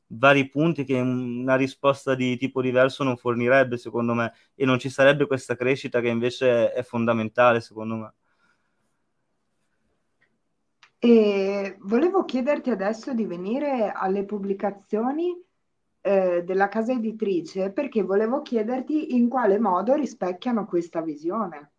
[0.09, 4.89] vari punti che una risposta di tipo diverso non fornirebbe, secondo me, e non ci
[4.91, 8.15] sarebbe questa crescita che invece è fondamentale, secondo me.
[10.99, 15.44] E volevo chiederti adesso di venire alle pubblicazioni
[16.07, 21.71] eh, della casa editrice perché volevo chiederti in quale modo rispecchiano questa visione.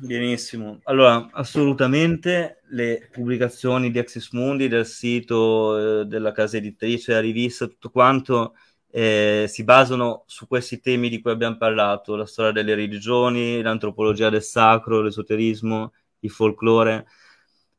[0.00, 0.78] Benissimo.
[0.84, 7.66] Allora, assolutamente le pubblicazioni di Axis Mundi, del sito eh, della casa editrice, la rivista,
[7.66, 8.54] tutto quanto
[8.88, 14.30] eh, si basano su questi temi di cui abbiamo parlato, la storia delle religioni, l'antropologia
[14.30, 17.04] del sacro, l'esoterismo, il folklore.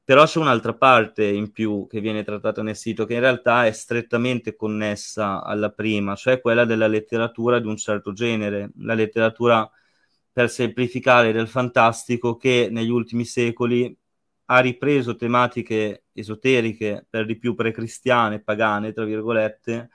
[0.10, 3.72] Però c'è un'altra parte in più che viene trattata nel sito che in realtà è
[3.72, 9.70] strettamente connessa alla prima, cioè quella della letteratura di un certo genere, la letteratura
[10.32, 13.96] per semplificare del fantastico che negli ultimi secoli
[14.46, 19.92] ha ripreso tematiche esoteriche, per di più precristiane, pagane, tra virgolette,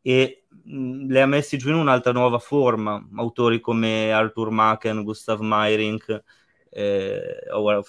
[0.00, 3.06] e le ha messi giù in un'altra nuova forma.
[3.16, 6.22] Autori come Arthur Machen, Gustav Meyrink,
[6.70, 7.40] eh,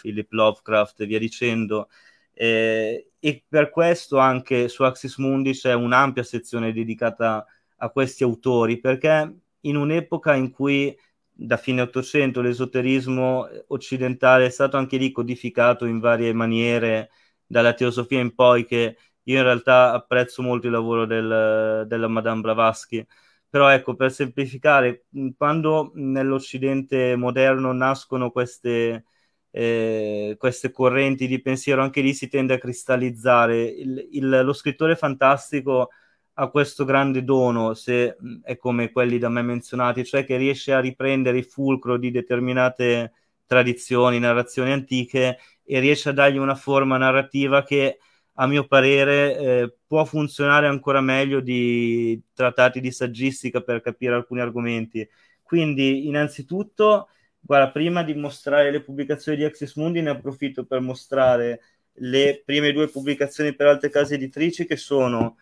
[0.01, 1.89] Philip Lovecraft e via dicendo.
[2.33, 7.45] Eh, e per questo anche su Axis Mundi c'è un'ampia sezione dedicata
[7.77, 10.97] a questi autori, perché in un'epoca in cui
[11.31, 17.11] da fine Ottocento l'esoterismo occidentale è stato anche lì codificato in varie maniere
[17.45, 22.41] dalla teosofia in poi che io in realtà apprezzo molto il lavoro del, della Madame
[22.41, 23.05] Blavatsky
[23.49, 29.05] però ecco per semplificare quando nell'Occidente moderno nascono queste,
[29.51, 33.63] eh, queste correnti di pensiero anche lì si tende a cristallizzare.
[33.63, 35.89] Il, il, lo scrittore fantastico
[36.35, 40.79] ha questo grande dono, se è come quelli da me menzionati, cioè che riesce a
[40.79, 43.13] riprendere il fulcro di determinate
[43.45, 47.99] tradizioni, narrazioni antiche e riesce a dargli una forma narrativa che
[48.41, 54.39] a mio parere eh, può funzionare ancora meglio di trattati di saggistica per capire alcuni
[54.39, 55.07] argomenti.
[55.43, 61.61] Quindi, innanzitutto, guarda, prima di mostrare le pubblicazioni di Axis Mundi, ne approfitto per mostrare
[62.01, 65.35] le prime due pubblicazioni per altre case editrici che sono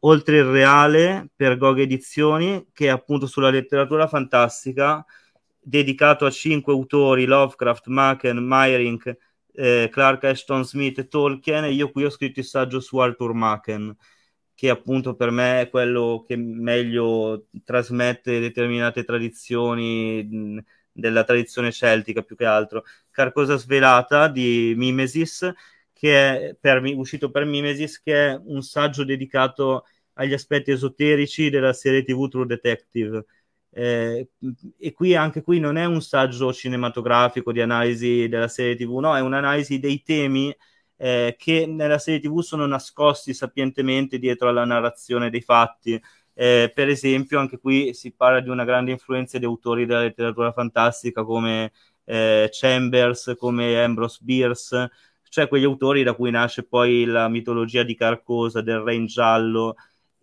[0.00, 5.04] Oltre il Reale per Gog Edizioni, che è appunto sulla letteratura fantastica,
[5.58, 9.16] dedicato a cinque autori, Lovecraft, Machen, Meyerink,
[9.56, 13.32] eh, Clark Ashton Smith e Tolkien, e io qui ho scritto il saggio su Arthur
[13.32, 13.96] Machen,
[14.54, 22.36] che appunto per me è quello che meglio trasmette determinate tradizioni della tradizione celtica più
[22.36, 22.84] che altro.
[23.10, 25.50] Carcosa Svelata di Mimesis,
[25.92, 31.72] che è per, uscito per Mimesis, che è un saggio dedicato agli aspetti esoterici della
[31.72, 33.24] serie TV True Detective.
[33.78, 34.30] Eh,
[34.78, 39.14] e qui anche qui non è un saggio cinematografico di analisi della serie TV, no,
[39.14, 40.54] è un'analisi dei temi
[40.96, 46.00] eh, che nella serie TV sono nascosti sapientemente dietro alla narrazione dei fatti.
[46.32, 50.52] Eh, per esempio, anche qui si parla di una grande influenza di autori della letteratura
[50.52, 51.72] fantastica come
[52.04, 54.90] eh, Chambers, come Ambrose Bierce,
[55.28, 59.74] cioè quegli autori da cui nasce poi la mitologia di Carcosa, del Re in giallo,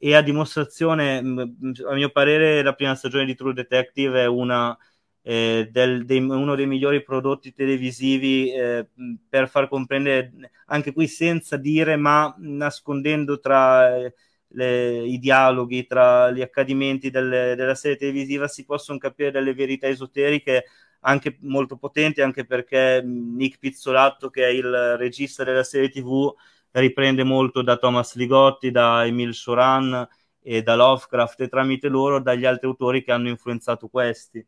[0.05, 4.77] e a dimostrazione, a mio parere, la prima stagione di True Detective è una,
[5.21, 8.85] eh, del, dei, uno dei migliori prodotti televisivi eh,
[9.29, 10.33] per far comprendere,
[10.65, 14.13] anche qui senza dire, ma nascondendo tra eh,
[14.47, 19.87] le, i dialoghi, tra gli accadimenti delle, della serie televisiva, si possono capire delle verità
[19.87, 20.65] esoteriche
[21.05, 26.29] anche molto potenti, anche perché Nick Pizzolatto, che è il regista della serie TV,
[26.73, 30.07] riprende molto da Thomas Ligotti, da Emil Soran
[30.41, 34.45] e da Lovecraft e tramite loro dagli altri autori che hanno influenzato questi.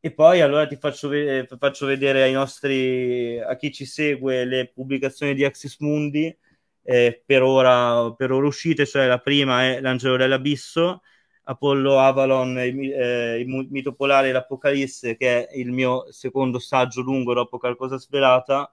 [0.00, 4.70] E poi allora ti faccio, ve- faccio vedere ai nostri, a chi ci segue le
[4.72, 6.34] pubblicazioni di Axis Mundi
[6.82, 11.02] eh, per, ora, per ora uscite, cioè la prima è L'Angelo dell'Abisso,
[11.44, 17.34] Apollo Avalon, eh, il mito polare e l'Apocalisse, che è il mio secondo saggio lungo
[17.34, 18.70] dopo Qualcosa Svelata,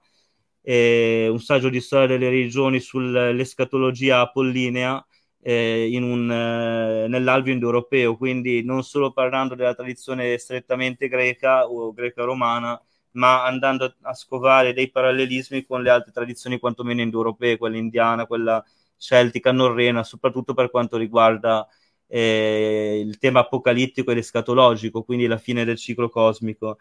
[0.66, 5.04] eh, un saggio di storia delle religioni sull'escatologia apollinea
[5.42, 11.92] eh, in un, eh, nell'alveo indoeuropeo, quindi non solo parlando della tradizione strettamente greca o
[11.92, 12.80] greca-romana,
[13.12, 18.64] ma andando a, scovare dei parallelismi con le altre tradizioni quantomeno indoeuropee, quella indiana, quella
[18.96, 21.68] celtica, norrena, soprattutto per quanto riguarda
[22.06, 26.78] eh, il tema apocalittico ed escatologico, quindi la fine del ciclo cosmico.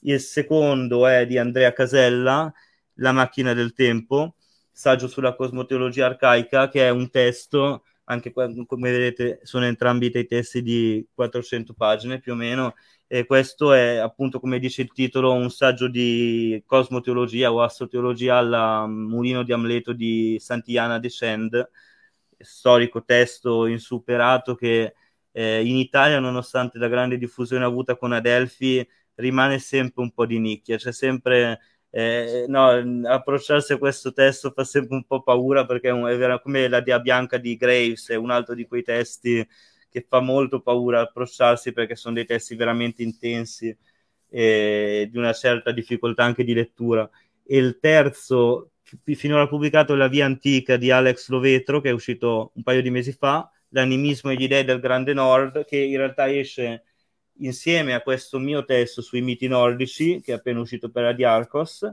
[0.00, 2.52] Il secondo è di Andrea Casella,
[2.96, 4.36] La macchina del tempo,
[4.70, 10.62] saggio sulla cosmoteologia arcaica, che è un testo, anche come vedete sono entrambi dei testi
[10.62, 12.74] di 400 pagine più o meno,
[13.06, 18.86] e questo è appunto, come dice il titolo, un saggio di cosmoteologia o astroteologia alla
[18.86, 21.70] Mulino di Amleto di Sant'Iana de Send,
[22.38, 24.94] storico testo insuperato che
[25.32, 30.38] eh, in Italia, nonostante la grande diffusione avuta con Adelphi, rimane sempre un po' di
[30.38, 31.60] nicchia, c'è sempre...
[31.90, 32.68] Eh, no,
[33.08, 37.00] approcciarsi a questo testo fa sempre un po' paura perché è, è come la Dia
[37.00, 39.46] Bianca di Graves, è un altro di quei testi
[39.88, 43.74] che fa molto paura approcciarsi perché sono dei testi veramente intensi
[44.28, 47.08] e di una certa difficoltà anche di lettura.
[47.42, 48.72] E il terzo,
[49.14, 52.90] finora pubblicato, è La Via Antica di Alex Lovetro, che è uscito un paio di
[52.90, 56.84] mesi fa, L'animismo e gli dei del Grande Nord, che in realtà esce
[57.38, 61.90] insieme a questo mio testo sui miti nordici, che è appena uscito per Adiarcos.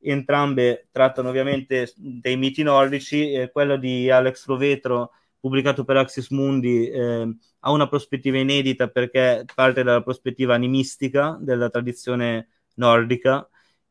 [0.00, 5.12] Entrambe trattano ovviamente dei miti nordici, eh, quello di Alex Lovetro
[5.44, 11.68] pubblicato per Axis Mundi, eh, ha una prospettiva inedita perché parte dalla prospettiva animistica della
[11.68, 13.46] tradizione nordica.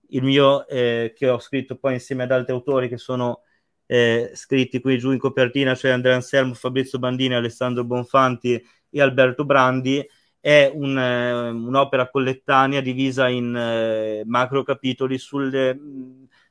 [0.09, 3.43] Il mio, eh, che ho scritto poi insieme ad altri autori che sono
[3.85, 9.45] eh, scritti qui giù in copertina, cioè Andrea Anselmo, Fabrizio Bandini, Alessandro Bonfanti e Alberto
[9.45, 10.03] Brandi,
[10.43, 15.79] è un, eh, un'opera collettanea divisa in eh, macro capitoli sulle,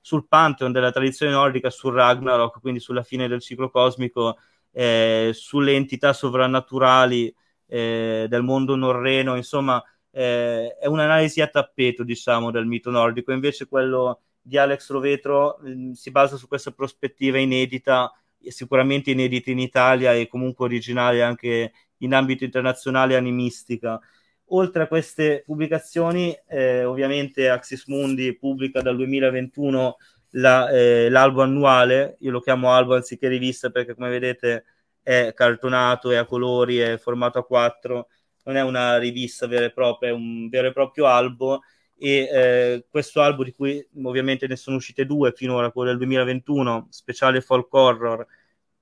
[0.01, 4.39] sul pantheon della tradizione nordica, sul Ragnarok, quindi sulla fine del ciclo cosmico
[4.71, 7.35] eh, sulle entità sovrannaturali
[7.67, 13.69] eh, del mondo norreno, insomma eh, è un'analisi a tappeto diciamo del mito nordico, invece
[13.69, 15.59] quello di Alex Rovetro
[15.93, 18.11] si basa su questa prospettiva inedita,
[18.51, 24.01] sicuramente inedita in Italia e comunque originale anche in ambito internazionale animistica.
[24.49, 29.97] Oltre a queste pubblicazioni, eh, ovviamente Axis Mundi pubblica dal 2021
[30.33, 34.65] la, eh, l'albo annuale, io lo chiamo albo anziché rivista perché come vedete
[35.03, 38.09] è cartonato, è a colori, è formato a 4,
[38.45, 41.63] non è una rivista vera e propria, è un vero e proprio albo
[42.03, 46.89] e eh, questo albo di cui ovviamente ne sono uscite due finora, quello del 2021,
[46.91, 48.27] speciale folk horror,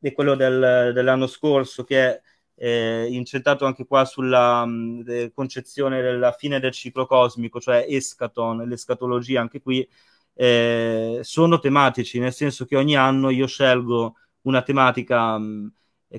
[0.01, 2.23] e quello del, dell'anno scorso che è
[2.55, 9.43] eh, incentrato anche qua sulla mh, concezione della fine del ciclo cosmico, cioè escaton, l'escatologia
[9.43, 9.87] anche qui
[10.35, 15.73] eh, sono tematici, nel senso che ogni anno io scelgo una tematica mh,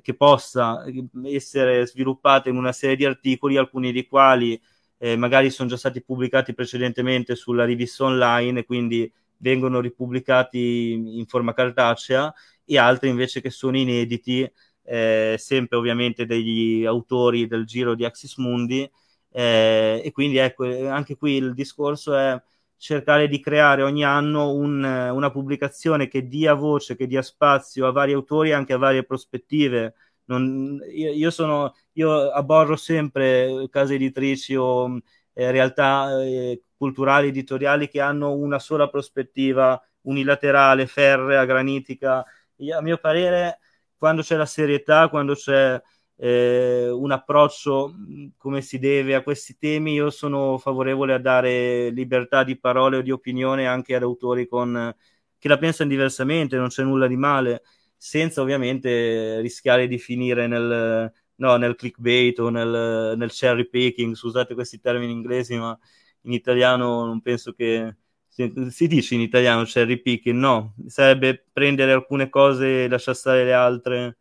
[0.04, 0.86] che possa
[1.24, 4.62] essere sviluppata in una serie di articoli, alcuni dei quali
[5.04, 11.54] eh, magari sono già stati pubblicati precedentemente sulla rivista online, quindi vengono ripubblicati in forma
[11.54, 12.32] cartacea,
[12.64, 14.50] e altri invece che sono inediti,
[14.84, 18.90] eh, sempre ovviamente degli autori del giro di Axis Mundi.
[19.32, 22.40] Eh, e quindi ecco, anche qui il discorso è
[22.78, 27.92] cercare di creare ogni anno un, una pubblicazione che dia voce, che dia spazio a
[27.92, 29.96] vari autori e anche a varie prospettive.
[30.32, 34.98] Non, io, io, sono, io abborro sempre case editrici o
[35.34, 42.26] eh, realtà eh, culturali, editoriali che hanno una sola prospettiva unilaterale, ferrea, granitica.
[42.58, 43.60] Io, a mio parere,
[43.98, 45.82] quando c'è la serietà, quando c'è
[46.16, 47.94] eh, un approccio
[48.38, 53.02] come si deve a questi temi, io sono favorevole a dare libertà di parole o
[53.02, 54.96] di opinione anche ad autori con,
[55.38, 57.64] che la pensano diversamente, non c'è nulla di male,
[58.04, 64.56] senza ovviamente rischiare di finire nel, no, nel clickbait o nel, nel cherry picking, scusate
[64.56, 65.78] questi termini inglesi, ma
[66.22, 67.96] in italiano non penso che
[68.28, 73.54] si dice in italiano cherry picking, no, sarebbe prendere alcune cose e lasciare stare le
[73.54, 74.18] altre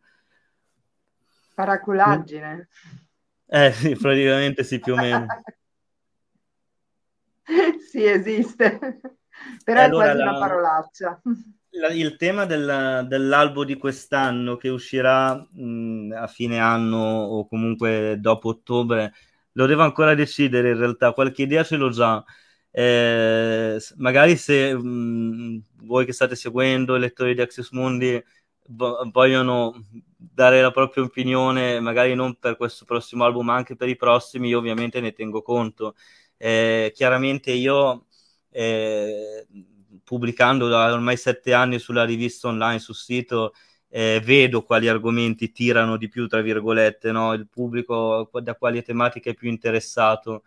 [1.55, 2.67] Paraculaggine.
[3.47, 5.25] Eh sì, praticamente sì, più o meno.
[7.89, 8.99] sì, esiste,
[9.63, 11.21] però allora, è quasi la, una parolaccia.
[11.73, 18.49] Il tema del, dell'albo di quest'anno che uscirà mh, a fine anno o comunque dopo
[18.49, 19.13] ottobre,
[19.53, 22.23] lo devo ancora decidere in realtà, qualche idea ce l'ho già.
[22.71, 28.21] Eh, magari se mh, voi che state seguendo, lettori di Access Mundi,
[29.11, 29.85] vogliono
[30.17, 34.49] dare la propria opinione, magari non per questo prossimo album, ma anche per i prossimi,
[34.49, 35.95] io ovviamente ne tengo conto.
[36.37, 38.07] Eh, chiaramente io,
[38.49, 39.45] eh,
[40.11, 43.53] pubblicando da ormai sette anni sulla rivista online, sul sito,
[43.87, 47.31] eh, vedo quali argomenti tirano di più, tra virgolette, no?
[47.31, 50.43] il pubblico da quali tematiche è più interessato.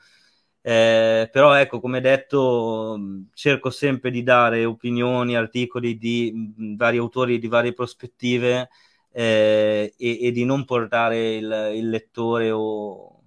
[0.61, 2.99] Eh, però ecco, come detto,
[3.33, 8.69] cerco sempre di dare opinioni, articoli di vari autori di varie prospettive
[9.13, 13.25] eh, e, e, di non portare il, il lettore o,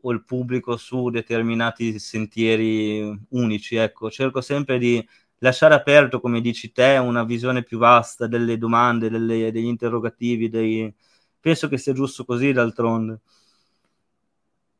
[0.00, 3.00] o, il pubblico su determinati sentieri
[3.30, 3.76] unici.
[3.76, 5.04] Ecco, cerco sempre di
[5.40, 10.48] lasciare aperto, come dici te, una visione più vasta delle domande, delle, degli interrogativi.
[10.48, 10.92] Dei...
[11.38, 13.20] Penso che sia giusto così, d'altronde.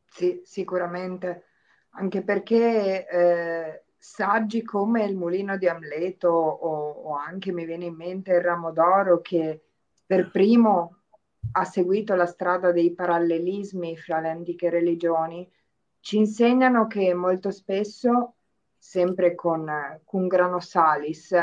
[0.06, 1.44] Sì, sicuramente,
[1.90, 7.94] anche perché eh, saggi come Il mulino di Amleto o, o anche mi viene in
[7.94, 9.62] mente Il ramo d'oro che
[10.04, 10.96] per primo
[11.52, 15.50] ha seguito la strada dei parallelismi fra le antiche religioni,
[16.00, 18.34] ci insegnano che molto spesso,
[18.80, 19.70] sempre con
[20.04, 21.36] cum grano salis,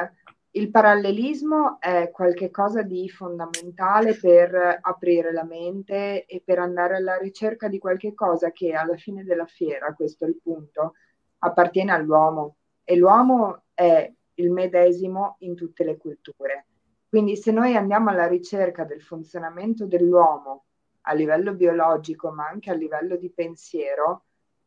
[0.51, 7.67] il parallelismo è qualcosa di fondamentale per aprire la mente e per andare alla ricerca
[7.67, 10.93] di qualche cosa che alla fine della fiera, questo è il punto,
[11.39, 16.65] appartiene all'uomo e l'uomo è il medesimo in tutte le culture.
[17.07, 20.65] Quindi se noi andiamo alla ricerca del funzionamento dell'uomo
[21.01, 24.23] a livello biologico, ma anche a livello di pensiero,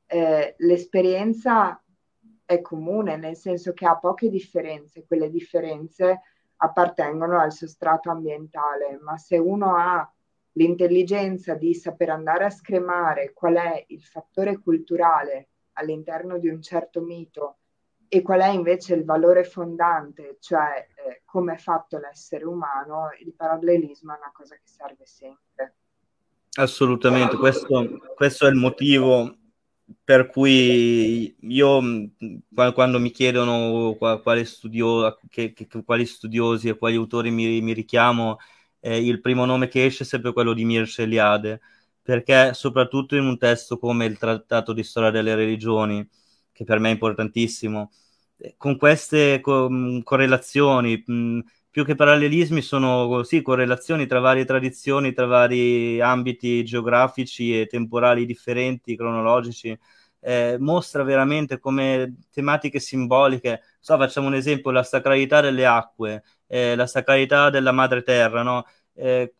[0.07, 1.83] eh, l'esperienza
[2.51, 6.23] è comune, nel senso che ha poche differenze, quelle differenze
[6.57, 10.13] appartengono al sostrato ambientale, ma se uno ha
[10.55, 17.01] l'intelligenza di saper andare a scremare qual è il fattore culturale all'interno di un certo
[17.03, 17.59] mito
[18.09, 23.33] e qual è invece il valore fondante, cioè eh, come è fatto l'essere umano, il
[23.33, 25.77] parallelismo è una cosa che serve sempre.
[26.55, 29.37] Assolutamente, questo, questo è il motivo
[30.05, 31.81] per cui io
[32.75, 38.39] quando mi chiedono quali, studio, che, che, quali studiosi e quali autori mi, mi richiamo,
[38.81, 41.61] eh, il primo nome che esce è sempre quello di Mircea Eliade,
[42.03, 46.07] perché soprattutto in un testo come il Trattato di Storia delle Religioni,
[46.53, 47.91] che per me è importantissimo,
[48.57, 49.69] con queste co-
[50.03, 51.39] correlazioni, mh,
[51.71, 58.27] più che parallelismi, sono sì, correlazioni tra varie tradizioni, tra vari ambiti geografici e temporali
[58.27, 59.79] differenti, cronologici.
[60.23, 66.75] Eh, mostra veramente come tematiche simboliche, so, facciamo un esempio, la sacralità delle acque, eh,
[66.77, 68.65] la sacralità della madre terra, no?
[68.95, 69.35] eh,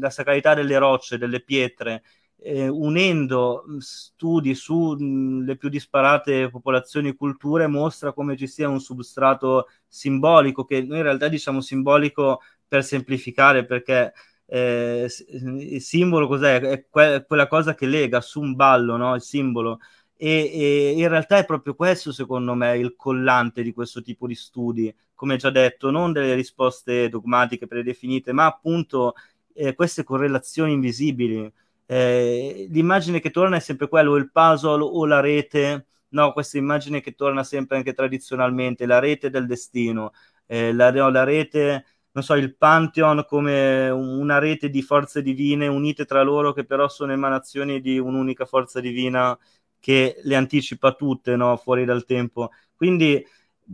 [0.00, 2.02] la sacralità delle rocce, delle pietre,
[2.38, 9.68] eh, unendo studi sulle più disparate popolazioni e culture mostra come ci sia un substrato
[9.88, 14.12] simbolico che noi in realtà diciamo simbolico per semplificare perché
[14.46, 16.60] eh, il simbolo cos'è?
[16.60, 19.14] È que- quella cosa che lega su un ballo, no?
[19.14, 19.80] il simbolo.
[20.16, 24.34] E, e, in realtà è proprio questo, secondo me, il collante di questo tipo di
[24.34, 29.14] studi, come già detto, non delle risposte dogmatiche predefinite, ma appunto
[29.52, 31.50] eh, queste correlazioni invisibili
[31.86, 37.00] eh, l'immagine che torna è sempre quello, il puzzle o la rete, no, questa immagine
[37.00, 40.12] che torna sempre anche tradizionalmente, la rete del destino,
[40.46, 45.66] eh, la, no, la rete, non so, il Pantheon come una rete di forze divine
[45.66, 49.38] unite tra loro che però sono emanazioni di un'unica forza divina
[49.78, 52.50] che le anticipa tutte, no, fuori dal tempo.
[52.74, 53.24] Quindi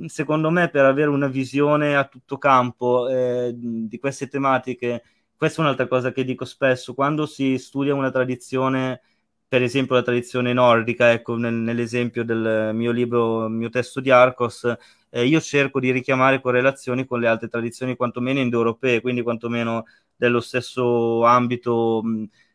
[0.06, 5.02] secondo me per avere una visione a tutto campo eh, di queste tematiche
[5.42, 9.02] questa è un'altra cosa che dico spesso, quando si studia una tradizione,
[9.48, 14.72] per esempio la tradizione nordica, ecco, nel, nell'esempio del mio libro, mio testo di Arcos,
[15.10, 20.38] eh, io cerco di richiamare correlazioni con le altre tradizioni, quantomeno indoeuropee, quindi quantomeno dello
[20.40, 22.04] stesso ambito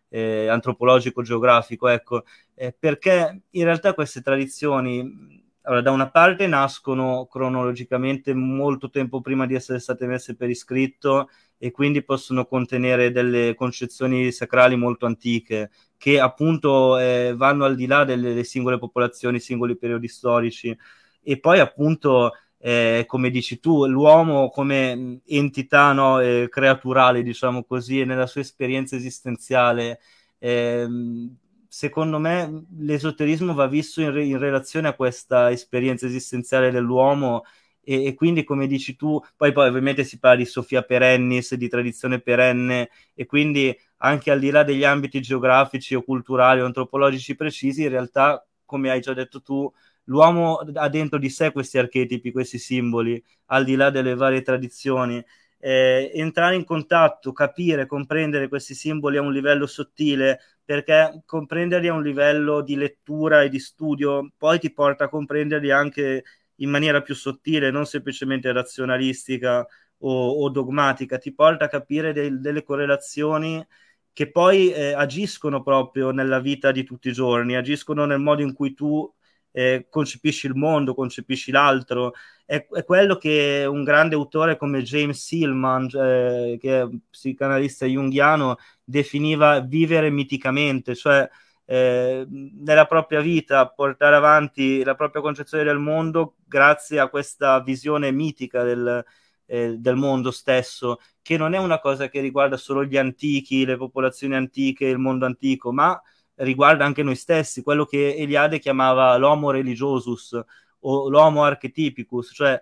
[0.07, 2.23] eh, antropologico-geografico, ecco,
[2.53, 9.45] eh, perché in realtà queste tradizioni allora, da una parte nascono cronologicamente molto tempo prima
[9.45, 15.71] di essere state messe per iscritto e quindi possono contenere delle concezioni sacrali molto antiche
[15.97, 20.77] che appunto eh, vanno al di là delle, delle, singole popolazioni, singoli periodi storici.
[21.21, 28.05] E poi appunto eh, come dici tu l'uomo come entità no, eh, creaturale diciamo così
[28.05, 29.99] nella sua esperienza esistenziale
[30.39, 31.35] ehm,
[31.77, 37.43] secondo me l'esoterismo va visto in, re- in relazione a questa esperienza esistenziale dell'uomo
[37.83, 41.67] e, e, quindi come dici tu, poi, poi ovviamente si parla di Sofia perennis, di
[41.69, 47.35] tradizione perenne e quindi anche al di là degli ambiti geografici o culturali o antropologici
[47.35, 49.71] precisi, in realtà, come hai già detto tu,
[50.05, 55.23] l'uomo ha dentro di sé questi archetipi, questi simboli, al di là delle varie tradizioni.
[55.59, 61.93] Eh, entrare in contatto, capire, comprendere questi simboli a un livello sottile, perché comprenderli a
[61.93, 67.01] un livello di lettura e di studio poi ti porta a comprenderli anche in maniera
[67.01, 69.65] più sottile, non semplicemente razionalistica
[69.99, 73.65] o, o dogmatica, ti porta a capire del, delle correlazioni
[74.11, 78.53] che poi eh, agiscono proprio nella vita di tutti i giorni, agiscono nel modo in
[78.53, 79.09] cui tu
[79.57, 82.13] eh, concepisci il mondo, concepisci l'altro.
[82.45, 88.57] È, è, quello che un grande autore come James Silman, eh, che è psicanalista junghiano,
[88.83, 91.27] definiva vivere miticamente, cioè
[91.65, 98.11] eh, nella propria vita portare avanti la propria concezione del mondo grazie a questa visione
[98.11, 99.03] mitica del,
[99.47, 103.75] eh, del mondo stesso, che non è una cosa che riguarda solo gli antichi, le
[103.75, 105.99] popolazioni antiche, il mondo antico, ma
[106.37, 110.39] riguarda anche noi stessi, quello che Eliade chiamava l'homo religiosus
[110.79, 112.59] o l'homo archetipicus, cioè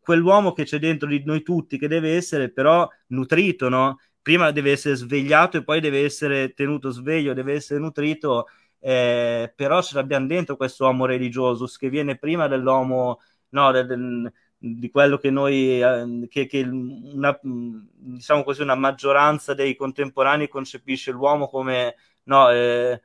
[0.00, 3.98] quell'uomo che c'è dentro di noi tutti, che deve essere però nutrito, no?
[4.20, 8.46] Prima deve essere svegliato e poi deve essere tenuto sveglio, deve essere nutrito,
[8.80, 13.20] eh, però ce l'abbiamo dentro questo uomo religiosus che viene prima dell'uomo,
[13.50, 19.54] no, del, del, di quello che noi, eh, che, che una, diciamo così, una maggioranza
[19.54, 23.00] dei contemporanei concepisce l'uomo come, no, eh,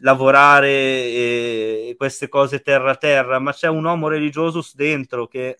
[0.00, 5.58] lavorare e, queste cose terra a terra, ma c'è un uomo religioso dentro che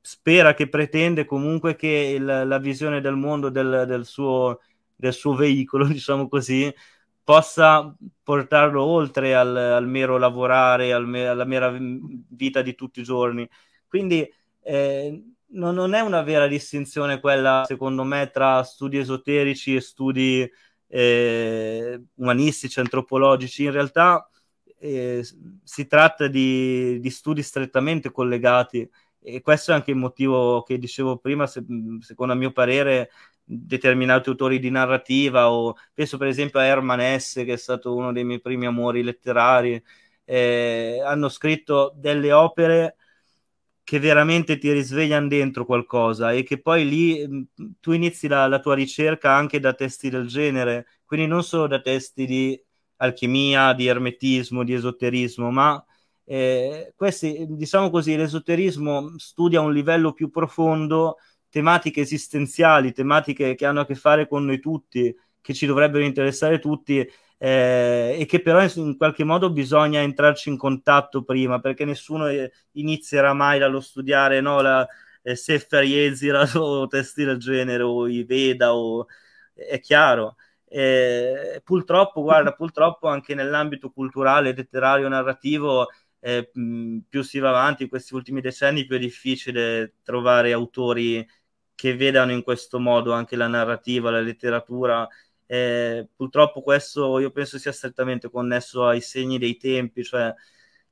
[0.00, 4.60] spera, che pretende comunque che il, la visione del mondo del, del, suo,
[4.94, 6.72] del suo veicolo, diciamo così,
[7.24, 13.04] possa portarlo oltre al, al mero lavorare, al me, alla mera vita di tutti i
[13.04, 13.48] giorni.
[13.88, 14.30] Quindi
[14.62, 20.50] eh, non, non, è una vera distinzione quella, secondo me, tra studi esoterici e studi
[20.88, 24.28] eh, umanistici, antropologici, in realtà
[24.78, 25.24] eh,
[25.62, 28.88] si tratta di, di, studi strettamente collegati.
[29.20, 31.64] E questo è anche il motivo che dicevo prima, se,
[32.00, 33.10] secondo a mio parere
[33.44, 38.10] determinati autori di narrativa o penso per esempio a Herman Hesse che è stato uno
[38.12, 39.82] dei miei primi amori letterari
[40.24, 42.96] eh, hanno scritto delle opere
[43.84, 47.42] che veramente ti risvegliano dentro qualcosa e che poi lì mm,
[47.80, 51.80] tu inizi la, la, tua ricerca anche da testi del genere, quindi non solo da
[51.80, 52.60] testi di
[52.96, 55.84] alchimia, di ermetismo, di esoterismo, ma
[56.24, 61.18] eh, questi, diciamo così, l'esoterismo studia a un livello più profondo
[61.50, 66.58] tematiche esistenziali, tematiche che hanno a che fare con noi tutti, che ci dovrebbero interessare
[66.58, 67.06] tutti
[67.44, 72.50] eh, e che però in qualche modo bisogna entrarci in contatto prima perché nessuno eh,
[72.72, 74.88] inizierà mai dallo studiare no, la
[75.22, 79.08] eh, Sefer Yezira o testi del genere o i Veda o
[79.52, 80.36] è chiaro.
[80.66, 85.88] Eh, purtroppo guarda purtroppo anche nell'ambito culturale letterario narrativo
[86.20, 86.50] eh,
[87.08, 91.24] più si va avanti in questi ultimi decenni più è difficile trovare autori
[91.74, 95.06] che vedano in questo modo anche la narrativa la letteratura
[95.46, 100.34] eh, purtroppo questo io penso sia strettamente connesso ai segni dei tempi, cioè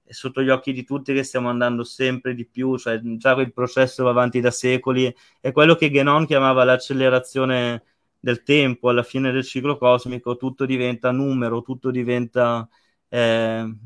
[0.05, 3.53] è sotto gli occhi di tutti che stiamo andando sempre di più, cioè già il
[3.53, 7.85] processo va avanti da secoli, è quello che Genon chiamava l'accelerazione
[8.19, 12.69] del tempo, alla fine del ciclo cosmico tutto diventa numero, tutto diventa...
[13.09, 13.77] Eh,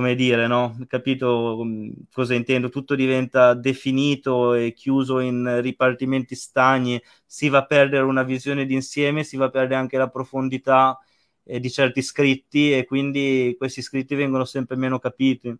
[0.00, 0.76] come dire, no?
[0.88, 2.68] Capito mm, cosa intendo?
[2.70, 9.24] Tutto diventa definito e chiuso in ripartimenti stagni, si va a perdere una visione d'insieme,
[9.24, 10.98] si va a perdere anche la profondità
[11.44, 15.54] eh, di certi scritti e quindi questi scritti vengono sempre meno capiti.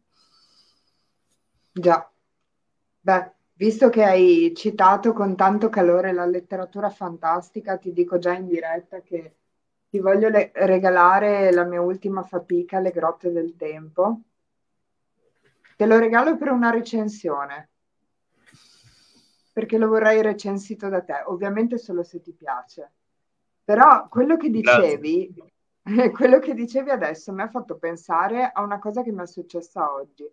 [1.73, 2.09] Già,
[3.01, 8.47] beh, visto che hai citato con tanto calore la letteratura fantastica, ti dico già in
[8.47, 9.37] diretta che
[9.89, 14.23] ti voglio le- regalare la mia ultima fatica, Le grotte del tempo.
[15.81, 17.71] Te lo regalo per una recensione,
[19.51, 22.93] perché lo vorrei recensito da te, ovviamente solo se ti piace.
[23.65, 25.35] Però quello che dicevi,
[26.13, 29.91] quello che dicevi adesso mi ha fatto pensare a una cosa che mi è successa
[29.91, 30.31] oggi.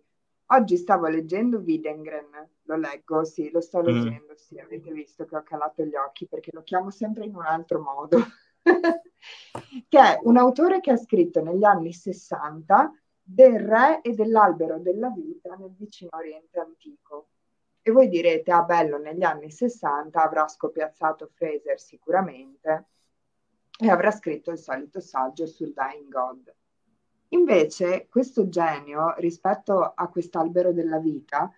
[0.48, 3.84] Oggi stavo leggendo Widengren, lo leggo, sì, lo sto mm.
[3.84, 4.36] leggendo, mm.
[4.36, 7.80] sì, avete visto che ho calato gli occhi perché lo chiamo sempre in un altro
[7.80, 8.18] modo.
[9.88, 12.92] che è un autore che ha scritto negli anni 60
[13.30, 17.28] del re e dell'albero della vita nel vicino Oriente antico.
[17.82, 22.86] E voi direte, ah bello, negli anni 60 avrà scopiazzato Fraser sicuramente
[23.78, 26.54] e avrà scritto il solito saggio sul Dying God.
[27.28, 31.52] Invece questo genio, rispetto a quest'albero della vita,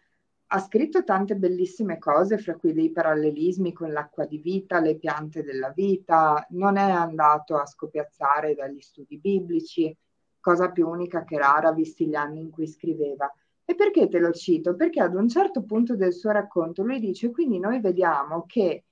[0.52, 5.44] ha scritto tante bellissime cose, fra cui dei parallelismi con l'acqua di vita, le piante
[5.44, 9.96] della vita, non è andato a scopiazzare dagli studi biblici,
[10.40, 13.32] cosa più unica che rara visti gli anni in cui scriveva.
[13.64, 14.74] E perché te lo cito?
[14.74, 18.84] Perché ad un certo punto del suo racconto lui dice, quindi noi vediamo che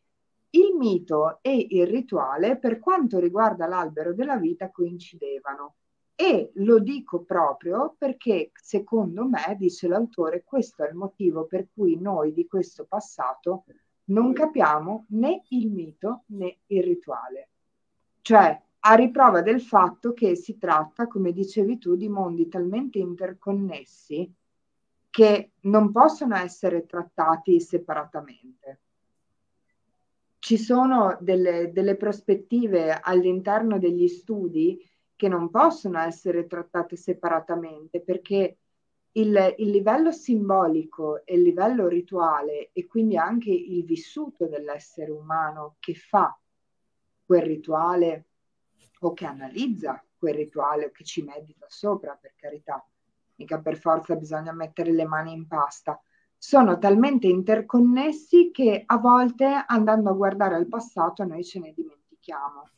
[0.50, 5.74] il mito e il rituale, per quanto riguarda l'albero della vita, coincidevano.
[6.14, 11.98] E lo dico proprio perché, secondo me, dice l'autore, questo è il motivo per cui
[12.00, 13.64] noi di questo passato
[14.06, 17.48] non capiamo né il mito né il rituale.
[18.20, 24.32] Cioè, a riprova del fatto che si tratta, come dicevi tu, di mondi talmente interconnessi
[25.10, 28.80] che non possono essere trattati separatamente.
[30.38, 34.80] Ci sono delle, delle prospettive all'interno degli studi
[35.16, 38.58] che non possono essere trattate separatamente perché
[39.12, 45.74] il, il, livello simbolico e il livello rituale e quindi anche il vissuto dell'essere umano
[45.80, 46.38] che fa
[47.24, 48.26] quel rituale
[49.00, 52.84] o che analizza quel rituale o che ci medita sopra, per carità,
[53.36, 56.00] mica per forza bisogna mettere le mani in pasta,
[56.36, 62.68] sono talmente interconnessi che a volte andando a guardare al passato noi ce ne dimentichiamo.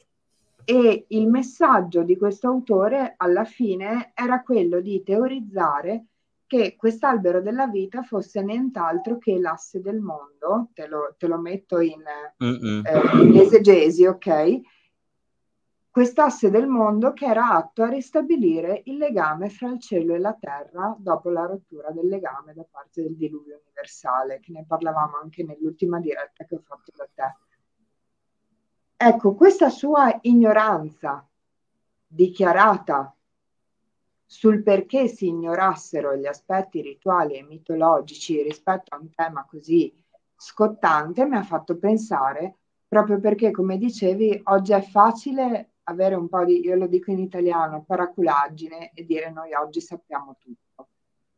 [0.65, 6.05] E il messaggio di questo autore alla fine era quello di teorizzare
[6.47, 11.81] che quest'albero della vita fosse nient'altro che l'asse del mondo, te lo, te lo metto
[11.81, 14.61] in, eh, in esegesi, ok?
[16.01, 20.33] Quest'asse del mondo che era atto a ristabilire il legame fra il cielo e la
[20.33, 25.45] terra dopo la rottura del legame da parte del diluvio universale, che ne parlavamo anche
[25.45, 27.37] nell'ultima diretta che ho fatto da te.
[28.97, 31.29] Ecco, questa sua ignoranza
[32.07, 33.15] dichiarata
[34.25, 39.95] sul perché si ignorassero gli aspetti rituali e mitologici rispetto a un tema così
[40.35, 42.55] scottante mi ha fatto pensare
[42.89, 47.19] proprio perché, come dicevi, oggi è facile avere un po' di, io lo dico in
[47.19, 50.89] italiano, paraculaggine e dire noi oggi sappiamo tutto,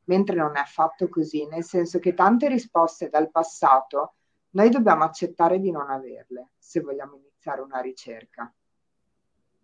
[0.05, 4.15] mentre non è affatto così, nel senso che tante risposte dal passato
[4.51, 8.53] noi dobbiamo accettare di non averle se vogliamo iniziare una ricerca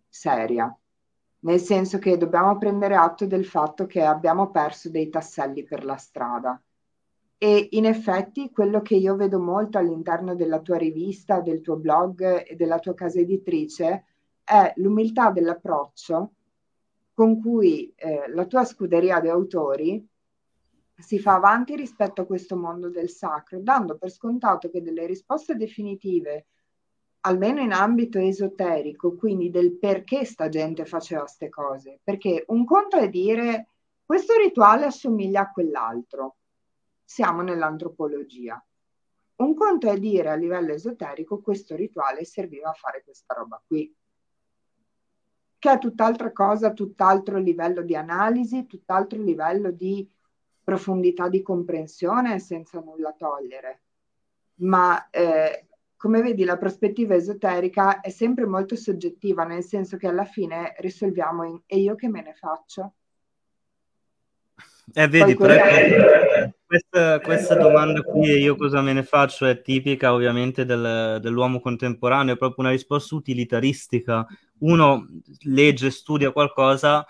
[0.07, 0.75] seria
[1.41, 5.95] nel senso che dobbiamo prendere atto del fatto che abbiamo perso dei tasselli per la
[5.95, 6.61] strada.
[7.37, 12.45] E in effetti quello che io vedo molto all'interno della tua rivista, del tuo blog
[12.45, 14.05] e della tua casa editrice
[14.49, 16.31] è l'umiltà dell'approccio
[17.13, 20.03] con cui eh, la tua scuderia di autori
[20.97, 25.55] si fa avanti rispetto a questo mondo del sacro, dando per scontato che delle risposte
[25.55, 26.47] definitive
[27.21, 31.99] almeno in ambito esoterico, quindi del perché sta gente faceva queste cose.
[32.03, 33.67] Perché un conto è dire
[34.03, 36.37] questo rituale assomiglia a quell'altro.
[37.03, 38.63] Siamo nell'antropologia.
[39.35, 43.93] Un conto è dire a livello esoterico questo rituale serviva a fare questa roba qui.
[45.59, 50.09] Che è tutt'altra cosa, tutt'altro livello di analisi, tutt'altro livello di
[50.63, 53.81] profondità di comprensione senza nulla togliere.
[54.61, 55.67] Ma eh,
[55.99, 61.43] come vedi, la prospettiva esoterica è sempre molto soggettiva, nel senso che alla fine risolviamo
[61.43, 62.93] in e io che me ne faccio?
[64.93, 65.55] Eh, vedi, però,
[66.65, 72.35] questa, questa, domanda qui, io cosa me ne faccio, è tipica ovviamente del, dell'uomo contemporaneo,
[72.35, 74.25] è proprio una risposta utilitaristica.
[74.59, 75.07] Uno
[75.43, 77.05] legge, studia qualcosa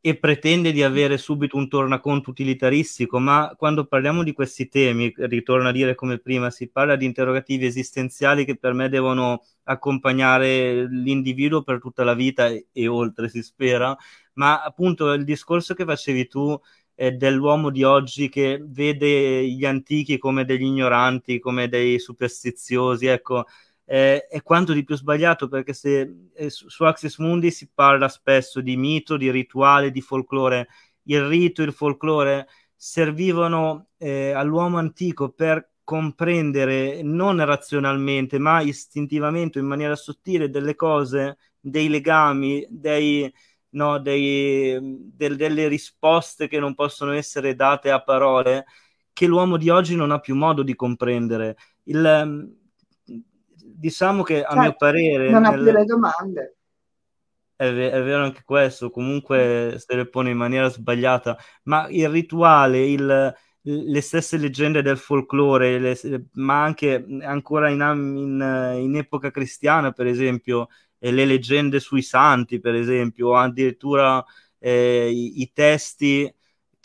[0.00, 5.68] e pretende di avere subito un tornaconto utilitaristico, ma quando parliamo di questi temi, ritorno
[5.68, 11.62] a dire come prima, si parla di interrogativi esistenziali che per me devono accompagnare l'individuo
[11.64, 13.96] per tutta la vita e, e oltre, si spera,
[14.34, 16.56] ma appunto il discorso che facevi tu
[16.94, 23.44] è dell'uomo di oggi che vede gli antichi come degli ignoranti, come dei superstiziosi, ecco,
[23.86, 28.60] eh, è quanto di più sbagliato perché se eh, su, Axis Mundi si parla spesso
[28.60, 30.68] di mito, di rituale, di folklore.
[31.04, 39.66] Il rito, il folklore servivano eh, all'uomo antico per comprendere non razionalmente ma istintivamente in
[39.66, 43.32] maniera sottile delle cose, dei legami, dei,
[43.70, 44.78] no, dei,
[45.14, 48.64] del, delle risposte che non possono essere date a parole
[49.12, 51.56] che l'uomo di oggi non ha più modo di comprendere.
[51.84, 52.65] Il,
[53.76, 55.30] diciamo che a cioè, mio parere...
[55.30, 56.56] Non ha più le domande.
[57.54, 62.08] È, v- è, vero anche questo, comunque se le pone in maniera sbagliata, ma il
[62.08, 65.98] rituale, il, le stesse leggende del folklore, le,
[66.34, 70.68] ma anche ancora in, in, in, epoca cristiana, per esempio,
[70.98, 74.24] le leggende sui santi, per esempio, o addirittura
[74.58, 76.32] eh, i, i, testi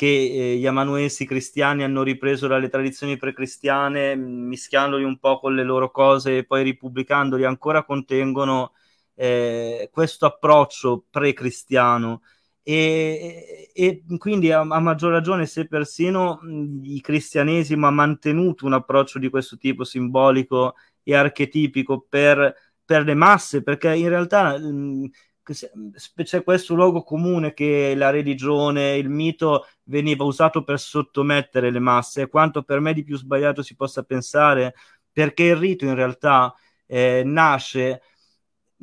[0.01, 5.63] che eh, gli amanuensi cristiani hanno ripreso dalle tradizioni precristiane, mischiandoli un po' con le
[5.63, 8.73] loro cose e poi ripubblicandoli, ancora contengono
[9.13, 12.23] eh, questo approccio pre-cristiano.
[12.63, 16.39] E, e quindi a, a, maggior ragione se persino
[16.81, 23.13] il cristianesimo ha mantenuto un approccio di questo tipo simbolico e archetipico per, per le
[23.13, 25.09] masse, perché in realtà mh,
[25.43, 32.27] c'è questo luogo comune che la religione, il mito veniva usato per sottomettere le masse,
[32.27, 34.75] quanto per me di più sbagliato si possa pensare,
[35.11, 36.53] perché il rito in realtà
[36.85, 38.01] eh, nasce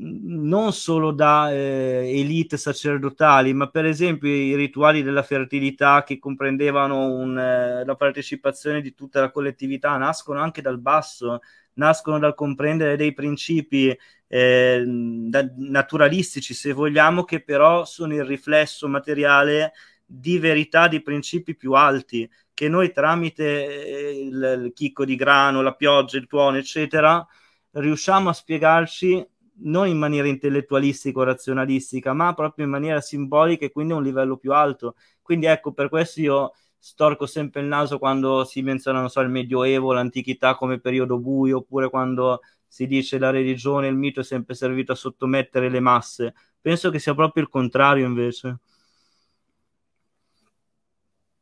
[0.00, 7.16] non solo da eh, elite sacerdotali, ma per esempio i rituali della fertilità che comprendevano
[7.16, 11.40] un, eh, la partecipazione di tutta la collettività nascono anche dal basso,
[11.78, 13.96] nascono dal comprendere dei principi
[14.28, 19.72] eh, naturalistici, se vogliamo, che però sono il riflesso materiale
[20.04, 25.62] di verità di principi più alti che noi tramite eh, il, il chicco di grano,
[25.62, 27.24] la pioggia, il tuono, eccetera,
[27.72, 29.24] riusciamo a spiegarci
[29.60, 34.02] non in maniera intellettualistica o razionalistica, ma proprio in maniera simbolica e quindi a un
[34.02, 34.96] livello più alto.
[35.22, 39.28] Quindi ecco, per questo io storco sempre il naso quando si menziona, non so, il
[39.28, 44.54] Medioevo, l'antichità come periodo buio, oppure quando si dice la religione, il mito è sempre
[44.54, 46.34] servito a sottomettere le masse.
[46.60, 48.58] Penso che sia proprio il contrario invece.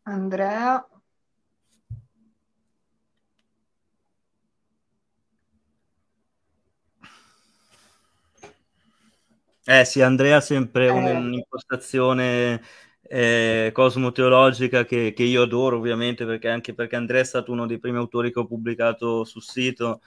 [0.05, 0.87] Andrea,
[9.69, 10.91] Eh sì, Andrea ha sempre eh.
[10.91, 12.63] un'impostazione
[13.09, 17.79] eh, cosmoteologica che, che, io adoro ovviamente perché anche perché Andrea è stato uno dei
[17.79, 20.01] primi autori che ho pubblicato sul sito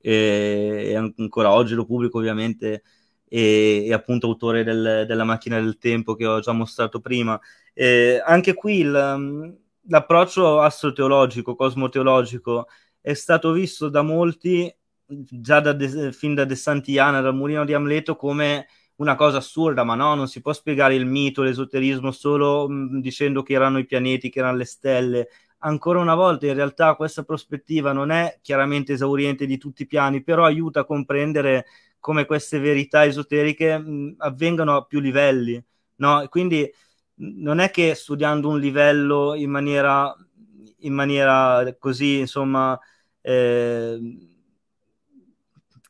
[0.00, 2.82] e, e ancora oggi lo pubblico ovviamente
[3.28, 7.40] e, e appunto autore del, della macchina del tempo che ho già mostrato prima.
[7.72, 12.68] E anche qui il, l'approccio astroteologico, cosmoteologico
[13.00, 14.74] è stato visto da molti
[15.06, 18.66] già da de, fin da De Santiana, dal Mulino di Amleto come
[19.02, 23.42] una cosa assurda, ma no, non si può spiegare il mito, l'esoterismo solo mm, dicendo
[23.42, 25.28] che erano i pianeti, che erano le stelle.
[25.58, 30.22] Ancora una volta, in realtà, questa prospettiva non è chiaramente esauriente di tutti i piani,
[30.22, 31.66] però aiuta a comprendere
[31.98, 35.62] come queste verità esoteriche mh, mm, avvengano a più livelli.
[35.96, 36.26] No?
[36.28, 36.70] Quindi
[37.16, 40.14] non è che studiando un livello in maniera,
[40.80, 42.78] in maniera così, insomma,
[43.20, 43.98] eh,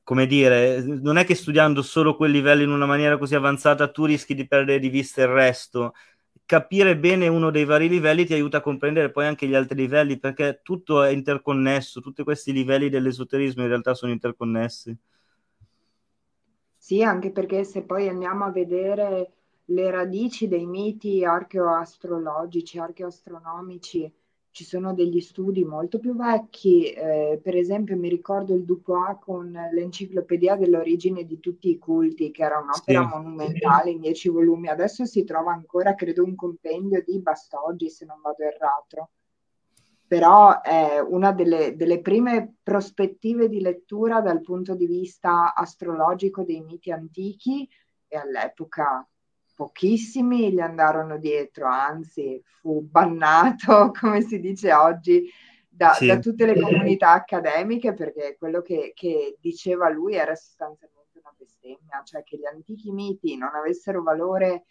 [0.03, 4.05] come dire, non è che studiando solo quel livello in una maniera così avanzata tu
[4.05, 5.94] rischi di perdere di vista il resto.
[6.44, 10.18] Capire bene uno dei vari livelli ti aiuta a comprendere poi anche gli altri livelli,
[10.18, 14.96] perché tutto è interconnesso, tutti questi livelli dell'esoterismo in realtà sono interconnessi.
[16.76, 19.32] Sì, anche perché se poi andiamo a vedere
[19.66, 24.12] le radici dei miti archeoastrologici, archeoastronomici,
[24.53, 29.50] ci sono degli studi molto più vecchi, eh, per esempio mi ricordo il Dupois con
[29.72, 33.16] l'enciclopedia dell'origine di tutti i culti, che era un'opera sì.
[33.16, 38.20] monumentale in dieci volumi, adesso si trova ancora, credo, un compendio di Bastoggi, se non
[38.20, 39.11] vado errato,
[40.07, 46.61] però è una delle, delle prime prospettive di lettura dal punto di vista astrologico dei
[46.61, 47.66] miti antichi
[48.07, 49.09] e all'epoca
[49.55, 55.30] pochissimi gli andarono dietro, anzi fu bannato, come si dice oggi,
[55.68, 56.07] da, sì.
[56.07, 62.03] da tutte le comunità accademiche perché quello che, che, diceva lui era sostanzialmente una bestemmia,
[62.05, 64.64] cioè che gli antichi miti non avessero valore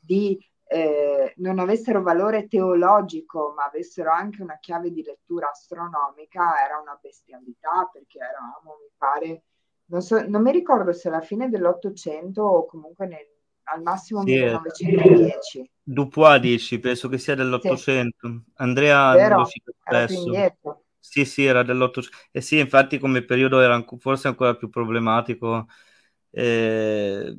[0.00, 0.38] di
[0.70, 6.98] eh, non avessero valore teologico, ma avessero anche una chiave di lettura astronomica, era una
[7.00, 9.42] bestialità perché eravamo, mi pare,
[9.86, 13.26] non, so, non mi ricordo se alla fine dell'Ottocento o comunque nel
[13.72, 15.70] al massimo sì, 1910.
[15.82, 18.28] Dupois dici, penso che sia dell'Ottocento.
[18.28, 18.42] Sì.
[18.54, 20.32] Andrea Vero, lo cita spesso.
[20.98, 22.16] Sì, sì, era dell'Ottocento.
[22.30, 25.66] E eh sì, infatti come periodo era forse ancora più problematico.
[26.30, 27.34] Eh,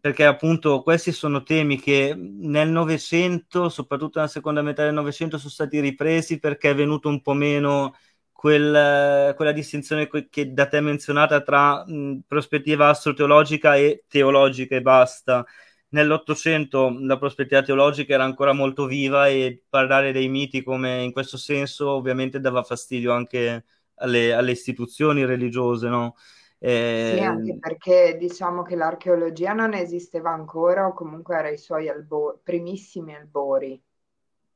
[0.00, 5.50] perché appunto questi sono temi che nel Novecento, soprattutto nella seconda metà del Novecento, sono
[5.50, 7.94] stati ripresi perché è venuto un po' meno
[8.38, 15.44] quel, quella distinzione che da te menzionata tra mh, prospettiva astroteologica e teologica e basta.
[15.90, 21.36] Nell'Ottocento la prospettiva teologica era ancora molto viva e parlare dei miti come in questo
[21.38, 23.64] senso ovviamente dava fastidio anche
[23.94, 26.14] alle, alle istituzioni religiose, no?
[26.58, 31.88] Eh, sì, anche perché diciamo che l'archeologia non esisteva ancora o comunque era ai suoi
[31.88, 33.80] albo- primissimi albori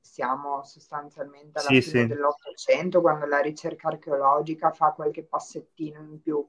[0.02, 2.06] siamo sostanzialmente alla sì, fine sì.
[2.08, 6.46] dell'Ottocento, quando la ricerca archeologica fa qualche passettino in più.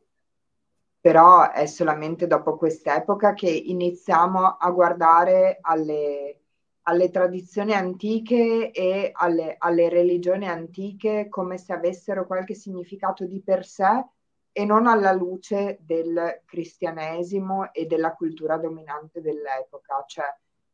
[1.00, 6.40] Però è solamente dopo quest'epoca che iniziamo a guardare alle,
[6.84, 13.66] alle tradizioni antiche e alle, alle religioni antiche come se avessero qualche significato di per
[13.66, 14.06] sé
[14.52, 20.04] e non alla luce del cristianesimo e della cultura dominante dell'epoca.
[20.08, 20.26] Cioè,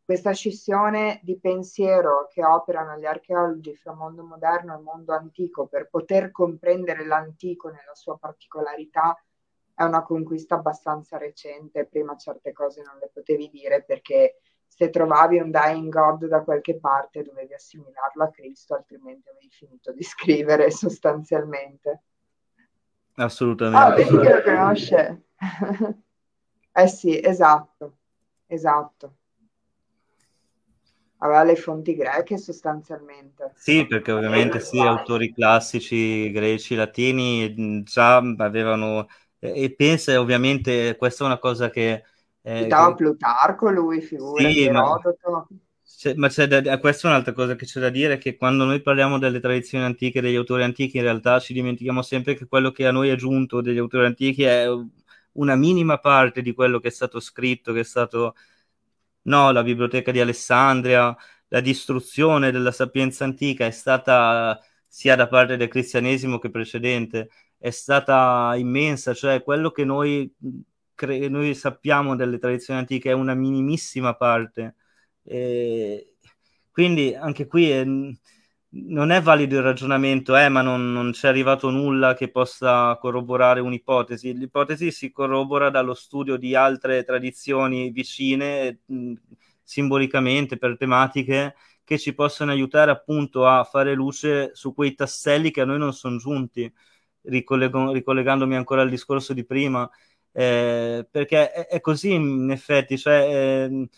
[0.09, 5.87] questa scissione di pensiero che operano gli archeologi fra mondo moderno e mondo antico per
[5.87, 9.15] poter comprendere l'antico nella sua particolarità
[9.75, 11.85] è una conquista abbastanza recente.
[11.85, 16.79] Prima certe cose non le potevi dire perché se trovavi un dying god da qualche
[16.79, 22.01] parte dovevi assimilarlo a Cristo, altrimenti avevi finito di scrivere sostanzialmente.
[23.13, 23.77] Assolutamente.
[23.77, 25.25] Ah, vedi che lo conosce.
[26.73, 27.97] eh sì, esatto,
[28.47, 29.13] esatto.
[31.19, 33.51] Aveva le fonti greche sostanzialmente.
[33.55, 39.07] Sì, perché ovviamente sì, autori classici greci, latini già avevano...
[39.39, 42.03] E pensa, ovviamente, questa è una cosa che...
[42.41, 43.03] Eh, Citava che...
[43.03, 44.69] Plutarco lui, figura sì.
[44.69, 44.99] Ma
[45.99, 48.81] c'è, ma c'è da, questa è un'altra cosa che c'è da dire, che quando noi
[48.81, 52.87] parliamo delle tradizioni antiche, degli autori antichi, in realtà ci dimentichiamo sempre che quello che
[52.87, 54.65] a noi è giunto degli autori antichi è
[55.33, 58.35] una minima parte di quello che è stato scritto, che è stato,
[59.29, 61.15] no, la biblioteca di Alessandria,
[61.47, 67.69] la distruzione della sapienza antica è stata sia da parte del cristianesimo che precedente, è
[67.69, 70.33] stata immensa, cioè quello che noi,
[70.95, 74.75] cre- noi sappiamo delle tradizioni antiche è una minimissima parte.
[75.23, 76.15] E
[76.71, 77.85] quindi anche qui è,
[78.71, 83.59] non è valido il ragionamento, eh, ma non, non c'è arrivato nulla che possa corroborare
[83.61, 84.33] un'ipotesi.
[84.33, 89.13] L'ipotesi si corrobora dallo studio di altre tradizioni vicine, mh,
[89.63, 95.61] simbolicamente, per tematiche, che ci possono aiutare appunto a fare luce su quei tasselli che
[95.61, 96.71] a noi non sono giunti,
[97.23, 99.89] ricollego, ricollegandomi ancora al discorso di prima,
[100.31, 103.67] eh, perché è, è, così in effetti, cioè...
[103.69, 103.89] Eh,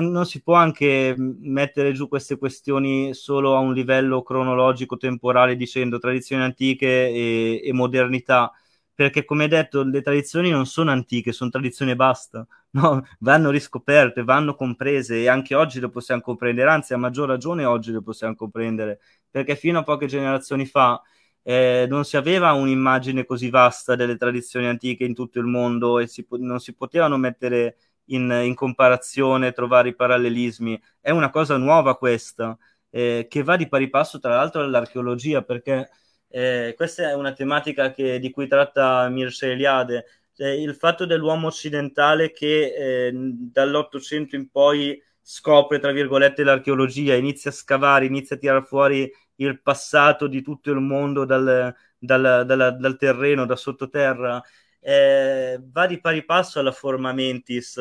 [0.00, 5.98] non si può anche mettere giù queste questioni solo a un livello cronologico temporale dicendo
[5.98, 8.52] tradizioni antiche e, e modernità
[8.96, 13.04] perché come detto le tradizioni non sono antiche, sono tradizioni e basta, no?
[13.20, 17.92] vanno riscoperte, vanno comprese e anche oggi le possiamo comprendere, anzi a maggior ragione oggi
[17.92, 21.02] le possiamo comprendere, perché fino a poche generazioni fa
[21.42, 26.06] eh, non si aveva un'immagine così vasta delle tradizioni antiche in tutto il mondo e
[26.06, 27.76] si, non si potevano mettere
[28.06, 30.80] in, in comparazione, trovare i parallelismi.
[31.00, 32.56] È una cosa nuova questa,
[32.90, 35.88] eh, che va di pari passo tra l'altro all'archeologia, perché
[36.28, 40.04] eh, questa è una tematica che, di cui tratta Mircea Eliade,
[40.36, 47.50] cioè, il fatto dell'uomo occidentale che eh, dall'Ottocento in poi scopre, tra virgolette, l'archeologia, inizia
[47.50, 52.76] a scavare, inizia a tirare fuori il passato di tutto il mondo dal, dal, dal,
[52.78, 54.42] dal terreno, da sottoterra,
[54.86, 57.76] eh, va di pari passo alla forma mentis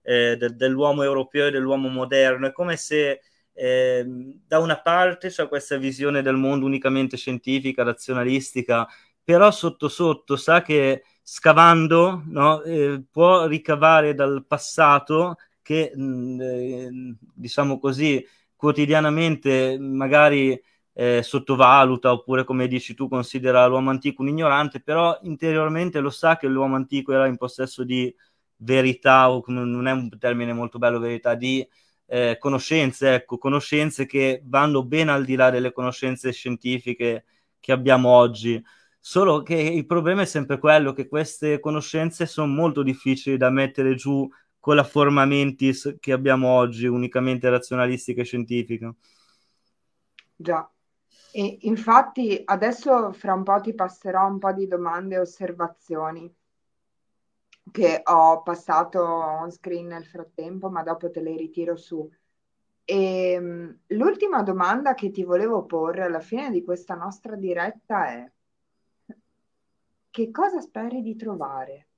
[0.00, 2.46] eh, de- dell'uomo europeo e dell'uomo moderno.
[2.46, 3.20] È come se
[3.52, 4.04] eh,
[4.46, 8.88] da una parte c'è questa visione del mondo unicamente scientifica, razionalistica,
[9.22, 16.40] però sotto sotto sa che scavando no, eh, può ricavare dal passato che, mh, mm,
[16.40, 20.58] eh, diciamo così, quotidianamente magari
[20.98, 26.38] eh, sottovaluta oppure come dici tu considera l'uomo antico un ignorante, però interiormente lo sa
[26.38, 28.14] che l'uomo antico era in possesso di
[28.56, 31.66] verità, o non è un termine molto bello verità, di
[32.06, 37.24] eh, conoscenze, ecco, conoscenze che vanno ben al di là delle conoscenze scientifiche
[37.60, 38.62] che abbiamo oggi.
[38.98, 43.94] Solo che il problema è sempre quello che queste conoscenze sono molto difficili da mettere
[43.96, 44.26] giù
[44.58, 48.94] con la forma mentis che abbiamo oggi, unicamente razionalistica e scientifica.
[50.34, 50.70] Già,
[51.36, 56.34] e infatti adesso fra un po' ti passerò un po' di domande e osservazioni
[57.70, 62.10] che ho passato on screen nel frattempo, ma dopo te le ritiro su.
[62.82, 68.32] E, ehm, l'ultima domanda che ti volevo porre alla fine di questa nostra diretta è
[70.08, 71.88] che cosa speri di trovare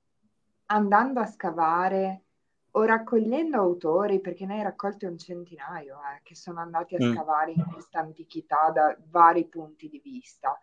[0.65, 2.23] andando a scavare
[2.71, 7.13] o raccogliendo autori, perché ne hai raccolti un centinaio, eh, che sono andati a mm.
[7.13, 10.59] scavare in questa antichità da vari punti di vista.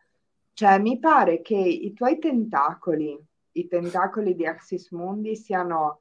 [0.52, 3.18] Cioè, mi pare che i tuoi tentacoli,
[3.52, 6.00] i tentacoli di Axis Mundi, siano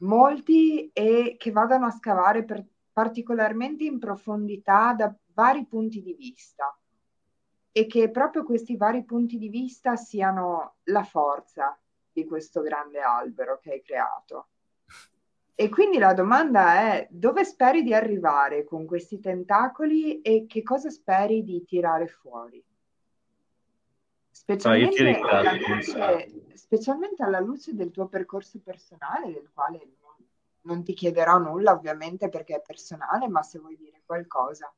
[0.00, 6.76] molti e che vadano a scavare per, particolarmente in profondità da vari punti di vista
[7.72, 11.78] e che proprio questi vari punti di vista siano la forza
[12.10, 14.48] di questo grande albero che hai creato.
[15.60, 20.88] E quindi la domanda è dove speri di arrivare con questi tentacoli e che cosa
[20.88, 22.64] speri di tirare fuori?
[24.30, 30.14] Specialmente, ah, alla luce, specialmente alla luce del tuo percorso personale, del quale non,
[30.60, 34.72] non ti chiederò nulla ovviamente perché è personale, ma se vuoi dire qualcosa.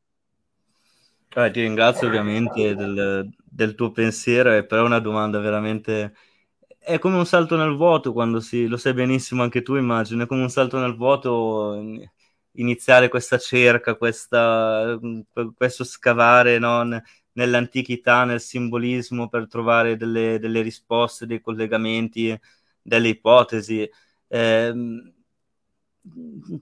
[1.29, 6.15] Eh, ti ringrazio ovviamente del, del, tuo pensiero, è però una domanda veramente
[6.81, 10.27] è come un salto nel vuoto quando si, lo sai benissimo anche tu immagino, è
[10.27, 11.75] come un salto nel vuoto
[12.53, 14.99] iniziare questa cerca, questa,
[15.55, 16.83] questo scavare no?
[17.33, 22.39] nell'antichità, nel simbolismo per trovare delle, delle risposte, dei collegamenti,
[22.83, 23.89] delle ipotesi.
[24.29, 24.73] Eh,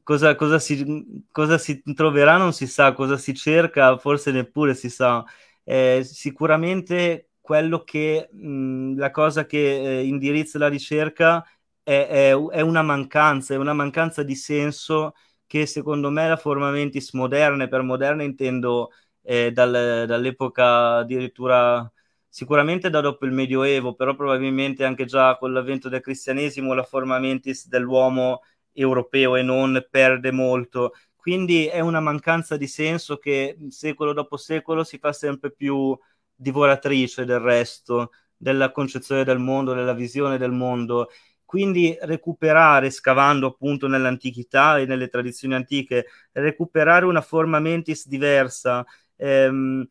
[0.03, 4.91] cosa, cosa, si, cosa, si, troverà non si sa, cosa si cerca forse neppure si
[4.91, 5.25] sa.
[5.64, 11.42] Eh, sicuramente quello che mh, la cosa che eh, indirizza la ricerca
[11.82, 15.14] è, è, è, una mancanza, è una mancanza di senso
[15.46, 18.90] che secondo me la forma mentis moderne, per moderne intendo
[19.22, 21.90] eh, dal, dall'epoca addirittura
[22.28, 27.18] sicuramente da dopo il Medioevo, però probabilmente anche già con l'avvento del cristianesimo la forma
[27.18, 28.42] mentis dell'uomo
[28.72, 30.92] europeo e non perde molto.
[31.16, 35.99] Quindi è una mancanza di senso che secolo dopo secolo si fa sempre più
[36.39, 41.09] divoratrice del resto, della concezione del mondo, della visione del mondo.
[41.45, 48.84] Quindi recuperare, scavando appunto nell'antichità e nelle tradizioni antiche, recuperare una forma mentis diversa,
[49.16, 49.89] ehm,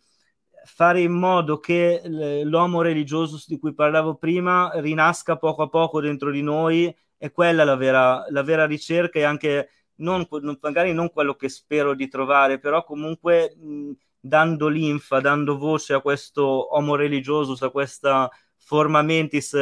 [0.66, 2.02] fare in modo che
[2.44, 7.64] l'uomo religioso di cui parlavo prima rinasca poco a poco dentro di noi, è quella
[7.64, 10.28] la vera, la vera ricerca e anche non,
[10.62, 16.02] magari non quello che spero di trovare, però comunque mh, dando linfa, dando voce a
[16.02, 19.56] questo homo religioso, a questa forma mentis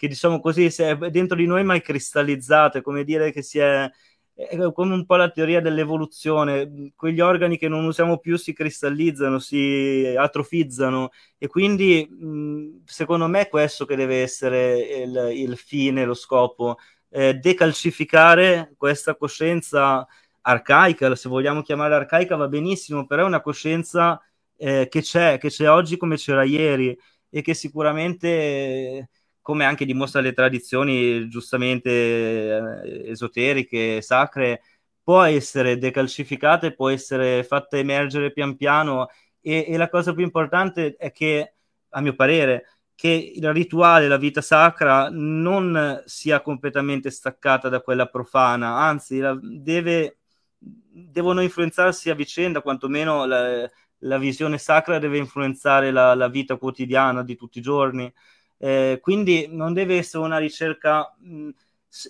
[0.00, 3.58] che diciamo così è dentro di noi ma è cristallizzata, è come dire che si
[3.58, 3.86] è,
[4.32, 9.38] è come un po' la teoria dell'evoluzione, quegli organi che non usiamo più si cristallizzano,
[9.38, 11.10] si atrofizzano.
[11.36, 12.08] E quindi
[12.86, 16.78] secondo me è questo che deve essere il, il fine, lo scopo,
[17.10, 20.06] eh, decalcificare questa coscienza
[20.50, 24.20] arcaica, se vogliamo chiamare arcaica va benissimo, però è una coscienza
[24.56, 26.96] eh, che c'è, che c'è oggi come c'era ieri
[27.30, 34.62] e che sicuramente, come anche dimostra le tradizioni giustamente eh, esoteriche, sacre,
[35.02, 39.08] può essere decalcificata e può essere fatta emergere pian piano
[39.40, 41.54] e, e la cosa più importante è che,
[41.90, 48.06] a mio parere, che il rituale, la vita sacra non sia completamente staccata da quella
[48.06, 50.19] profana, anzi la, deve
[50.92, 53.68] devono influenzarsi a vicenda, quantomeno la,
[53.98, 58.12] la visione sacra deve influenzare la, la, vita quotidiana di tutti i giorni.
[58.58, 61.48] Eh, quindi non deve essere una ricerca mh,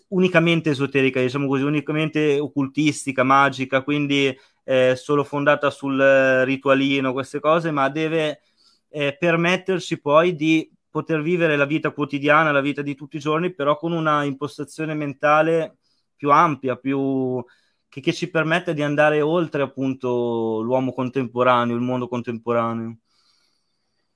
[0.09, 5.99] unicamente esoterica, diciamo così, unicamente occultistica, magica, quindi eh, solo fondata sul
[6.45, 8.41] ritualino, queste cose, ma deve
[8.89, 13.55] eh, permetterci poi di poter vivere la vita quotidiana, la vita di tutti i giorni,
[13.55, 15.77] però con una impostazione mentale
[16.17, 17.43] più ampia, più,
[17.91, 22.99] che, che, ci permette di andare oltre appunto l'uomo contemporaneo, il mondo contemporaneo.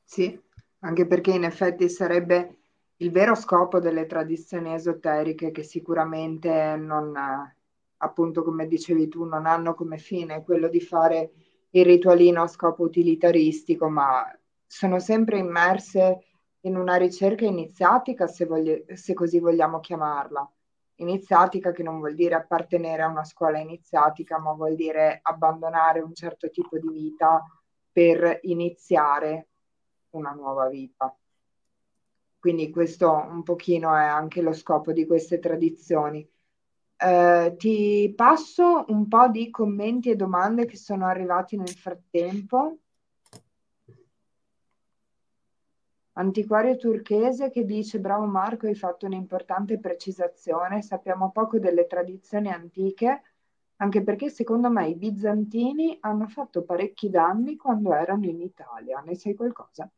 [0.05, 0.41] Sì,
[0.79, 2.59] anche perché in effetti sarebbe
[2.99, 7.17] il vero scopo delle tradizioni esoteriche che sicuramente non,
[7.97, 11.33] appunto come dicevi tu, non hanno come fine quello di fare
[11.71, 14.25] il ritualino a scopo utilitaristico, ma
[14.65, 16.21] sono sempre immerse
[16.61, 20.49] in una ricerca iniziatica, se, vogli- se così vogliamo chiamarla
[20.97, 26.15] iniziatica che non vuol dire appartenere a una scuola iniziatica, ma vuol dire abbandonare un
[26.15, 27.43] certo tipo di vita
[27.91, 29.49] per iniziare
[30.11, 31.15] una nuova vita.
[32.39, 36.29] Quindi questo un pochino è anche lo scopo di queste tradizioni.
[36.97, 42.81] Eh, ti passo un po' di commenti e domande che sono arrivati nel frattempo.
[46.17, 53.23] Antiquario turchese che dice bravo Marco, hai fatto un'importante precisazione, sappiamo poco delle tradizioni antiche,
[53.77, 59.03] anche perché secondo me i bizantini hanno fatto parecchi danni quando erano in Italia.
[59.05, 59.91] Ne sai qualcosa?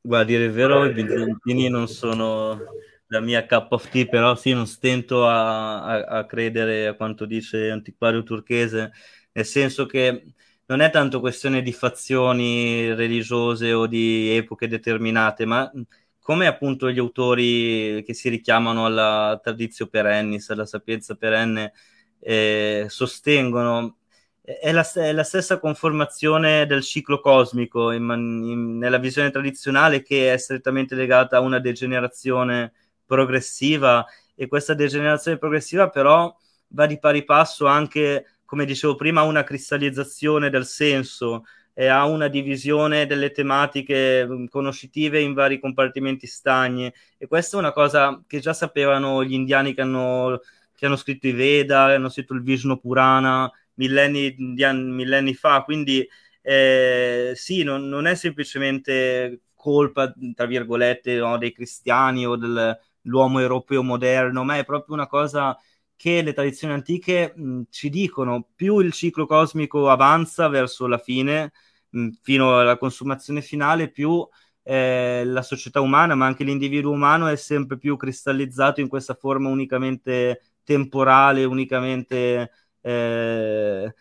[0.00, 2.60] Guarda, dire il vero, i bizantini non sono
[3.06, 7.24] la mia cup of tea, però sì, non stento a, a, a credere a quanto
[7.24, 8.92] dice Antiquario turchese,
[9.32, 10.34] nel senso che
[10.72, 15.70] non è tanto questione di fazioni religiose o di epoche determinate, ma
[16.18, 21.74] come appunto gli autori che si richiamano alla tradizio perennis, alla sapienza perenne,
[22.20, 23.98] eh, sostengono,
[24.40, 30.32] è la, è la, stessa conformazione del ciclo cosmico in, in, nella visione tradizionale che
[30.32, 32.72] è strettamente legata a una degenerazione
[33.04, 36.34] progressiva e questa degenerazione progressiva però
[36.68, 42.28] va di pari passo anche come dicevo prima, una cristallizzazione del senso e ha una
[42.28, 46.92] divisione delle tematiche conoscitive in vari compartimenti stagni.
[47.16, 50.38] E questa è una cosa che già sapevano gli indiani che hanno,
[50.74, 56.06] che hanno scritto i Veda, hanno scritto il Vishnu Purana millenni, millenni fa, quindi
[56.42, 63.82] eh, sì, non, non, è semplicemente colpa, tra virgolette, no, dei cristiani o dell'uomo europeo
[63.82, 65.58] moderno, ma è proprio una cosa
[66.02, 68.48] che le tradizioni antiche mh, ci dicono.
[68.56, 71.52] Più il ciclo cosmico avanza verso la fine,
[71.90, 74.26] mh, fino alla consumazione finale, più
[74.64, 79.48] eh, la società umana, ma anche l'individuo umano è sempre più cristallizzato in questa forma
[79.48, 82.50] unicamente temporale, unicamente
[82.80, 83.94] eh,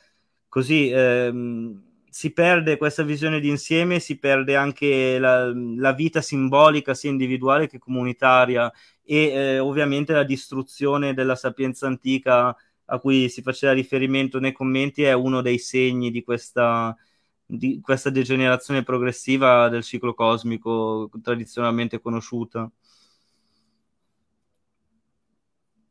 [0.47, 1.31] così, eh,
[2.11, 7.67] si perde questa visione di insieme, si perde anche la, la vita simbolica sia individuale
[7.67, 8.69] che comunitaria
[9.01, 12.53] e eh, ovviamente la distruzione della sapienza antica
[12.83, 16.93] a cui si faceva riferimento nei commenti è uno dei segni di questa,
[17.45, 22.69] di questa degenerazione progressiva del ciclo cosmico tradizionalmente conosciuta.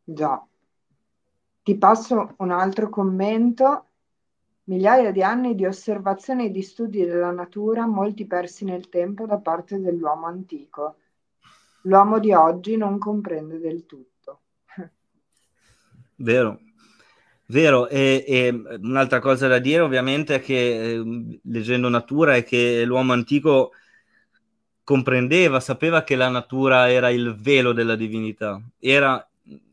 [0.04, 0.44] Già.
[1.62, 3.86] Ti passo un altro commento.
[4.70, 9.38] Migliaia di anni di osservazioni e di studi della natura, molti persi nel tempo da
[9.38, 10.98] parte dell'uomo antico.
[11.82, 14.42] L'uomo di oggi non comprende del tutto.
[16.14, 16.60] Vero,
[17.46, 18.50] Vero, e, e,
[18.80, 23.72] un'altra cosa da dire ovviamente è che eh, leggendo natura è che l'uomo antico
[24.84, 29.28] comprendeva, sapeva che la natura era il velo della divinità, era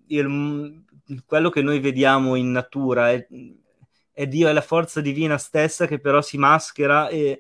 [0.08, 0.84] il,
[1.24, 3.28] quello che noi vediamo in natura, è,
[4.18, 7.40] è, Dio, è la forza divina stessa che però si maschera e,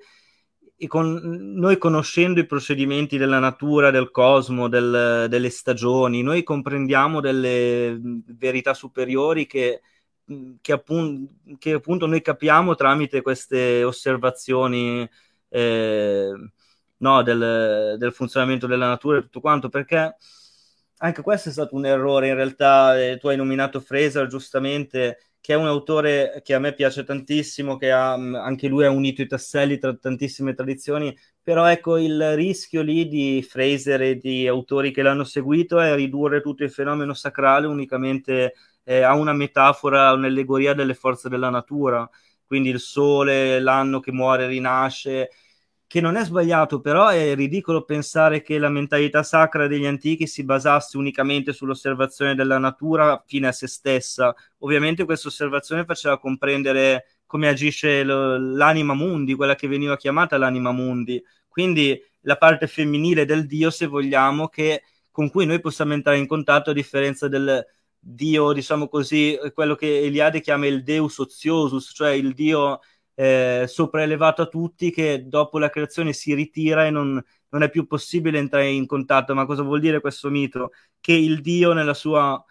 [0.78, 1.20] e con,
[1.56, 8.76] noi conoscendo i procedimenti della natura, del cosmo, del, delle stagioni, noi comprendiamo delle verità
[8.76, 9.82] superiori che
[10.60, 15.10] che, appun- che appunto noi capiamo tramite queste osservazioni
[15.48, 16.32] eh,
[16.98, 20.18] no, del, del, funzionamento della natura e tutto quanto, perché
[20.98, 25.18] anche questo è stato un errore in realtà, eh, tu hai nominato Fraser giustamente,
[25.48, 29.22] che è un autore che a me piace tantissimo, che ha, anche lui ha unito
[29.22, 34.92] i tasselli tra tantissime tradizioni, però ecco il rischio lì di Fraser e di autori
[34.92, 40.74] che l'hanno seguito è ridurre tutto il fenomeno sacrale unicamente eh, ha una metafora, un'allegoria
[40.74, 42.10] delle forze della natura,
[42.46, 45.30] quindi il sole, l'anno che muore, rinasce,
[45.88, 50.44] che non è sbagliato, però è ridicolo pensare che la mentalità sacra degli antichi si
[50.44, 54.36] basasse unicamente sull'osservazione della natura fine a se stessa.
[54.60, 61.24] Ovviamente questa osservazione faceva comprendere come agisce l'anima mundi, quella che veniva chiamata l'anima mundi,
[61.48, 66.28] quindi la parte femminile del Dio, se vogliamo, che, con cui noi possiamo entrare in
[66.28, 67.66] contatto a differenza del,
[68.00, 72.80] dio, diciamo così, quello che Eliade chiama il Deus Oziosus, cioè il dio
[73.20, 77.88] eh, sopraelevato a tutti che dopo la creazione si ritira e non, non, è più
[77.88, 79.34] possibile entrare in contatto.
[79.34, 80.72] Ma cosa vuol dire questo mito?
[81.00, 82.44] Che il dio nella sua,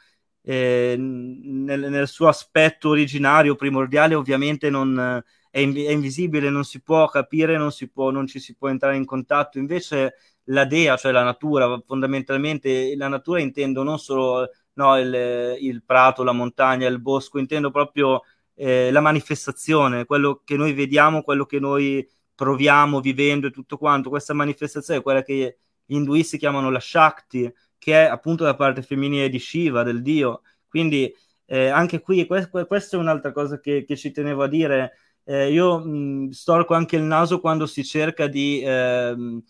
[0.43, 6.83] eh, nel, nel, suo aspetto originario, primordiale, ovviamente non, è, inv- è, invisibile, non si
[6.83, 9.59] può capire, non, si può, non ci si può entrare in contatto.
[9.59, 10.15] Invece
[10.47, 16.25] la dea, cioè la natura, fondamentalmente la natura intendo non solo no, il, il, prato,
[16.25, 18.23] la montagna, il bosco, intendo proprio
[18.57, 24.09] eh, la manifestazione, quello che noi vediamo, quello che noi proviamo vivendo e tutto quanto.
[24.09, 28.83] Questa manifestazione è quella che gli induisti chiamano la Shakti, che è appunto la parte
[28.83, 30.43] femminile di Shiva, del dio.
[30.69, 31.13] Quindi
[31.47, 34.93] eh, anche qui, que- questa è un'altra cosa che, che ci tenevo a dire.
[35.25, 39.43] Eh, io mh, storco anche il naso quando si cerca di ehm,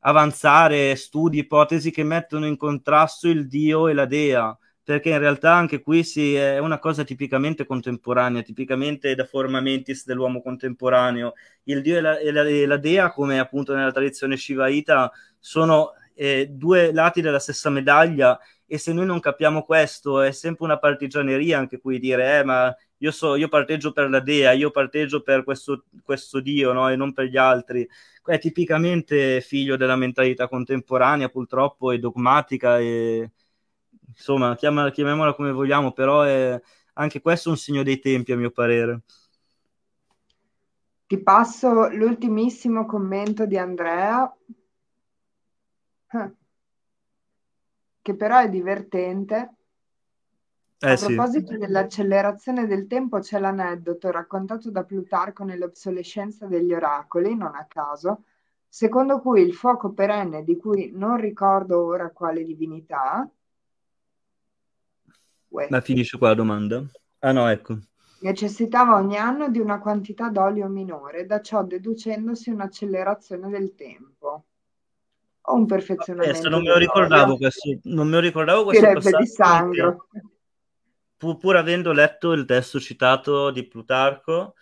[0.00, 5.54] avanzare studi, ipotesi che mettono in contrasto il dio e la dea perché in realtà
[5.54, 11.32] anche qui si, è una cosa tipicamente contemporanea, tipicamente da forma mentis dell'uomo contemporaneo.
[11.64, 15.92] Il dio e la, e la, e la dea, come appunto nella tradizione shivaita, sono
[16.14, 20.78] eh, due lati della stessa medaglia e se noi non capiamo questo è sempre una
[20.78, 25.22] partigianeria anche qui dire eh, ma io, so, io parteggio per la dea, io parteggio
[25.22, 26.88] per questo, questo dio no?
[26.88, 27.86] e non per gli altri.
[28.24, 33.30] È tipicamente figlio della mentalità contemporanea purtroppo e dogmatica e
[34.08, 36.60] insomma, chiamala, chiamiamola come vogliamo, però è
[36.94, 39.02] anche questo un segno dei tempi, a mio parere.
[41.06, 44.34] Ti passo l'ultimissimo commento di Andrea,
[48.00, 49.54] che però è divertente.
[50.78, 51.58] Eh, a proposito sì.
[51.58, 58.24] dell'accelerazione del tempo, c'è l'aneddoto raccontato da Plutarco nell'obsolescenza degli oracoli, non a caso,
[58.68, 63.26] secondo cui il fuoco perenne, di cui non ricordo ora quale divinità,
[65.54, 65.68] Uè.
[65.70, 66.84] Ma finisce qua la domanda?
[67.20, 67.78] Ah no, ecco.
[68.22, 74.46] Necessitava ogni anno di una quantità d'olio minore, da ciò deducendosi un'accelerazione del tempo
[75.40, 76.48] o un perfezionamento.
[76.48, 79.96] non me lo ricordavo questo, non me lo ricordavo questo di sangue.
[81.16, 84.54] Pur, pur, avendo letto il testo citato di Plutarco,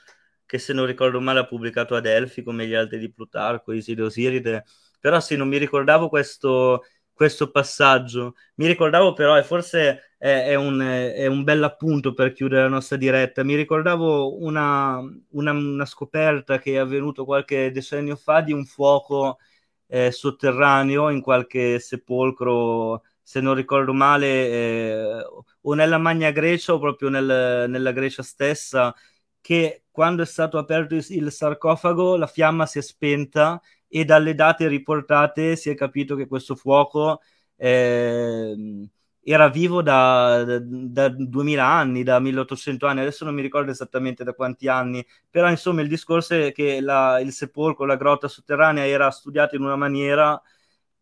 [0.44, 4.02] che se non ricordo male ha pubblicato ad Elfi come gli altri di Plutarco, Iside
[4.02, 4.64] Osiride,
[5.00, 6.82] però sì, non mi ricordavo questo
[7.22, 8.34] questo passaggio.
[8.56, 12.68] Mi ricordavo però, e forse è, è, un, è un bel appunto per chiudere la
[12.68, 14.98] nostra diretta, mi ricordavo una,
[15.30, 19.38] una, una scoperta che è avvenuta qualche decennio fa di un fuoco
[19.86, 25.24] eh, sotterraneo in qualche sepolcro, se non ricordo male, eh,
[25.60, 28.92] o nella Magna Grecia o proprio nel, nella Grecia stessa,
[29.40, 33.60] che quando è stato aperto il sarcofago la fiamma si è spenta
[33.94, 37.20] e dalle date riportate si è capito che questo fuoco
[37.56, 38.88] eh,
[39.22, 44.24] era vivo da, da, da, 2000 anni, da 1800 anni, adesso non mi ricordo esattamente
[44.24, 48.86] da quanti anni, però insomma il discorso è che la, il sepolcro, la grotta sotterranea
[48.86, 50.40] era studiata in una maniera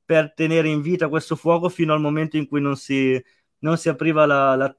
[0.04, 3.22] per tenere in vita questo fuoco fino al momento in cui non si,
[3.60, 4.76] non si apriva la, la,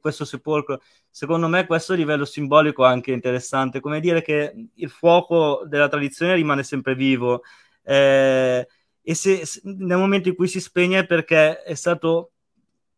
[0.00, 0.80] questo sepolcro.
[1.10, 6.34] Secondo me questo livello simbolico è anche interessante, come dire che il fuoco della tradizione
[6.34, 7.42] rimane sempre vivo
[7.82, 8.68] eh,
[9.02, 12.32] e se, nel momento in cui si spegne è perché è stato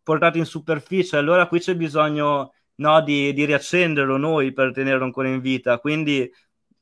[0.02, 5.28] portato in superficie, allora qui c'è bisogno no, di, di riaccenderlo noi per tenerlo ancora
[5.28, 6.28] in vita, quindi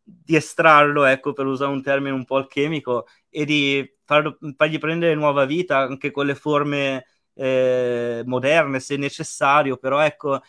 [0.03, 5.15] di estrarlo, ecco, per usare un termine un po' alchemico, e di farlo, fargli prendere
[5.15, 7.05] nuova vita anche con le forme
[7.39, 10.43] eh, moderne se necessario, però ecco,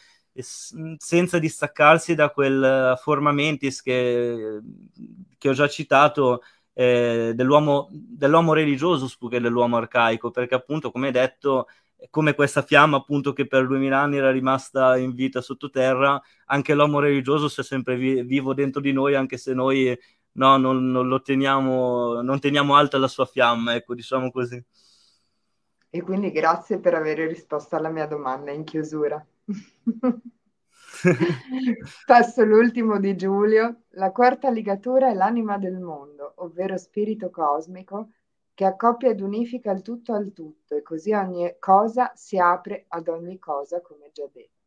[0.98, 4.60] senza distaccarsi da quel forma mentis che,
[5.38, 6.42] che ho già citato
[6.74, 11.68] eh, dell'uomo, dell'uomo religioso che dell'uomo arcaico, perché appunto, come detto,
[12.10, 17.00] come questa fiamma appunto che per duemila anni era rimasta in vita sottoterra, anche l'uomo
[17.00, 19.98] religioso sia sempre vi- vivo dentro di noi, anche se noi
[20.34, 24.64] no, non, non, lo teniamo, non teniamo alta la sua fiamma, ecco, diciamo così.
[25.92, 29.26] E quindi grazie per aver risposto alla mia domanda in chiusura.
[32.06, 33.84] Passo l'ultimo di Giulio.
[33.92, 38.10] La quarta ligatura è l'anima del mondo, ovvero spirito cosmico,
[38.54, 43.08] che accoppia ed unifica il tutto al tutto e così ogni cosa si apre ad
[43.08, 44.58] ogni cosa, come già detto.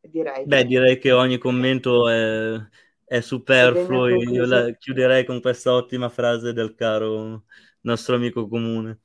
[0.00, 2.60] Direi Beh, direi che ogni commento è,
[3.04, 4.08] è superfluo.
[4.08, 7.44] Io la chiuderei con questa ottima frase del caro
[7.82, 8.98] nostro amico comune.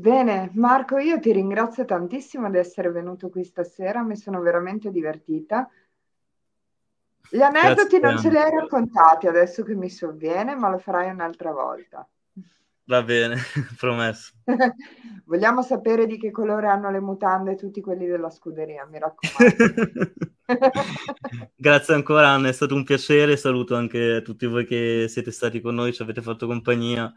[0.00, 5.68] Bene, Marco, io ti ringrazio tantissimo di essere venuto qui stasera, mi sono veramente divertita.
[7.28, 11.10] Gli aneddoti Grazie non ce li hai raccontati adesso che mi sovviene, ma lo farai
[11.10, 12.08] un'altra volta.
[12.84, 13.36] Va bene,
[13.76, 14.32] promesso.
[15.26, 20.12] Vogliamo sapere di che colore hanno le mutande tutti quelli della scuderia, mi raccomando.
[21.54, 25.74] Grazie ancora Anna, è stato un piacere, saluto anche tutti voi che siete stati con
[25.74, 27.12] noi, ci avete fatto compagnia.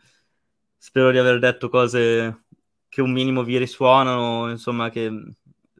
[0.78, 2.43] Spero di aver detto cose
[2.94, 5.10] che un minimo vi risuonano, insomma, che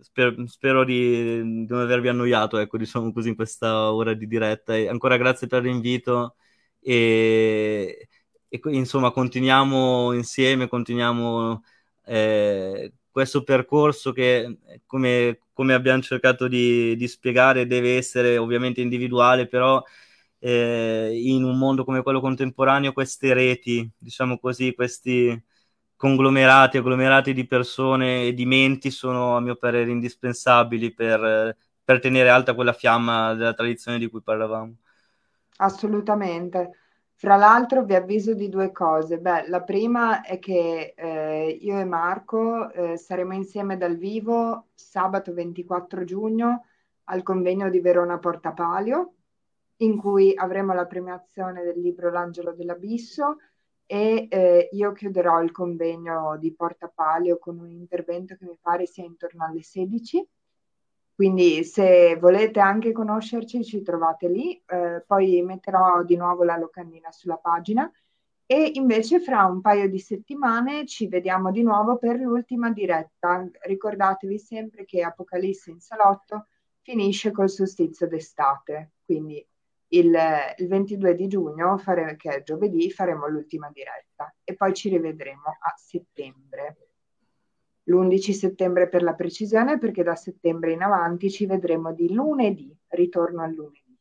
[0.02, 4.76] spero, spero di, di, non avervi annoiato, ecco, diciamo così, in questa ora di diretta.
[4.76, 6.38] E ancora grazie per l'invito
[6.80, 8.10] e,
[8.50, 11.64] e insomma, continuiamo insieme, continuiamo
[12.06, 14.58] eh, questo percorso che,
[14.88, 19.84] come, come abbiamo cercato di, di, spiegare, deve essere ovviamente individuale, però
[20.40, 25.40] eh, in un mondo come quello contemporaneo queste reti, diciamo così, questi
[26.04, 32.28] conglomerati, agglomerati di persone e di menti sono a mio parere indispensabili per, per tenere
[32.28, 34.76] alta quella fiamma della tradizione di cui parlavamo.
[35.60, 36.72] Assolutamente.
[37.14, 39.18] Fra l'altro vi avviso di due cose.
[39.18, 45.34] Beh, la prima è che eh, io e Marco eh, saremo insieme dal vivo sabato
[45.34, 46.66] 24 giugno
[47.06, 49.14] al convegno di Verona Porta Palio,
[49.78, 53.38] in cui avremo la premiazione del libro L'Angelo dell'Abisso
[53.86, 58.86] e eh, io chiuderò il convegno di Porta Palio con un intervento che mi pare
[58.86, 60.28] sia intorno alle 16.
[61.16, 67.12] Quindi se volete anche conoscerci ci trovate lì, eh, poi metterò di nuovo la locandina
[67.12, 67.92] sulla pagina
[68.46, 73.48] e invece fra un paio di settimane ci vediamo di nuovo per l'ultima diretta.
[73.62, 76.48] Ricordatevi sempre che Apocalisse in salotto
[76.82, 79.46] finisce col solstizio d'estate, quindi
[79.94, 80.16] il,
[80.58, 85.48] il 22 di giugno, fare, che è giovedì, faremo l'ultima diretta e poi ci rivedremo
[85.48, 86.78] a settembre.
[87.84, 93.42] L'11 settembre per la precisione, perché da settembre in avanti ci vedremo di lunedì, ritorno
[93.42, 93.98] al lunedì.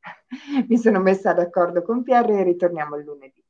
[0.68, 3.42] Mi sono messa d'accordo con Pierre e ritorniamo il lunedì.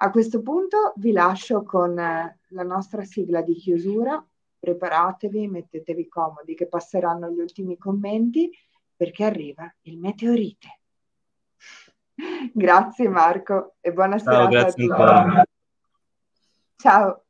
[0.00, 4.24] A questo punto vi lascio con la nostra sigla di chiusura.
[4.60, 8.50] Preparatevi, mettetevi comodi che passeranno gli ultimi commenti
[8.94, 10.77] perché arriva il meteorite.
[12.52, 15.46] Grazie Marco e buona Ciao, serata a tutti.
[16.76, 17.22] Ciao.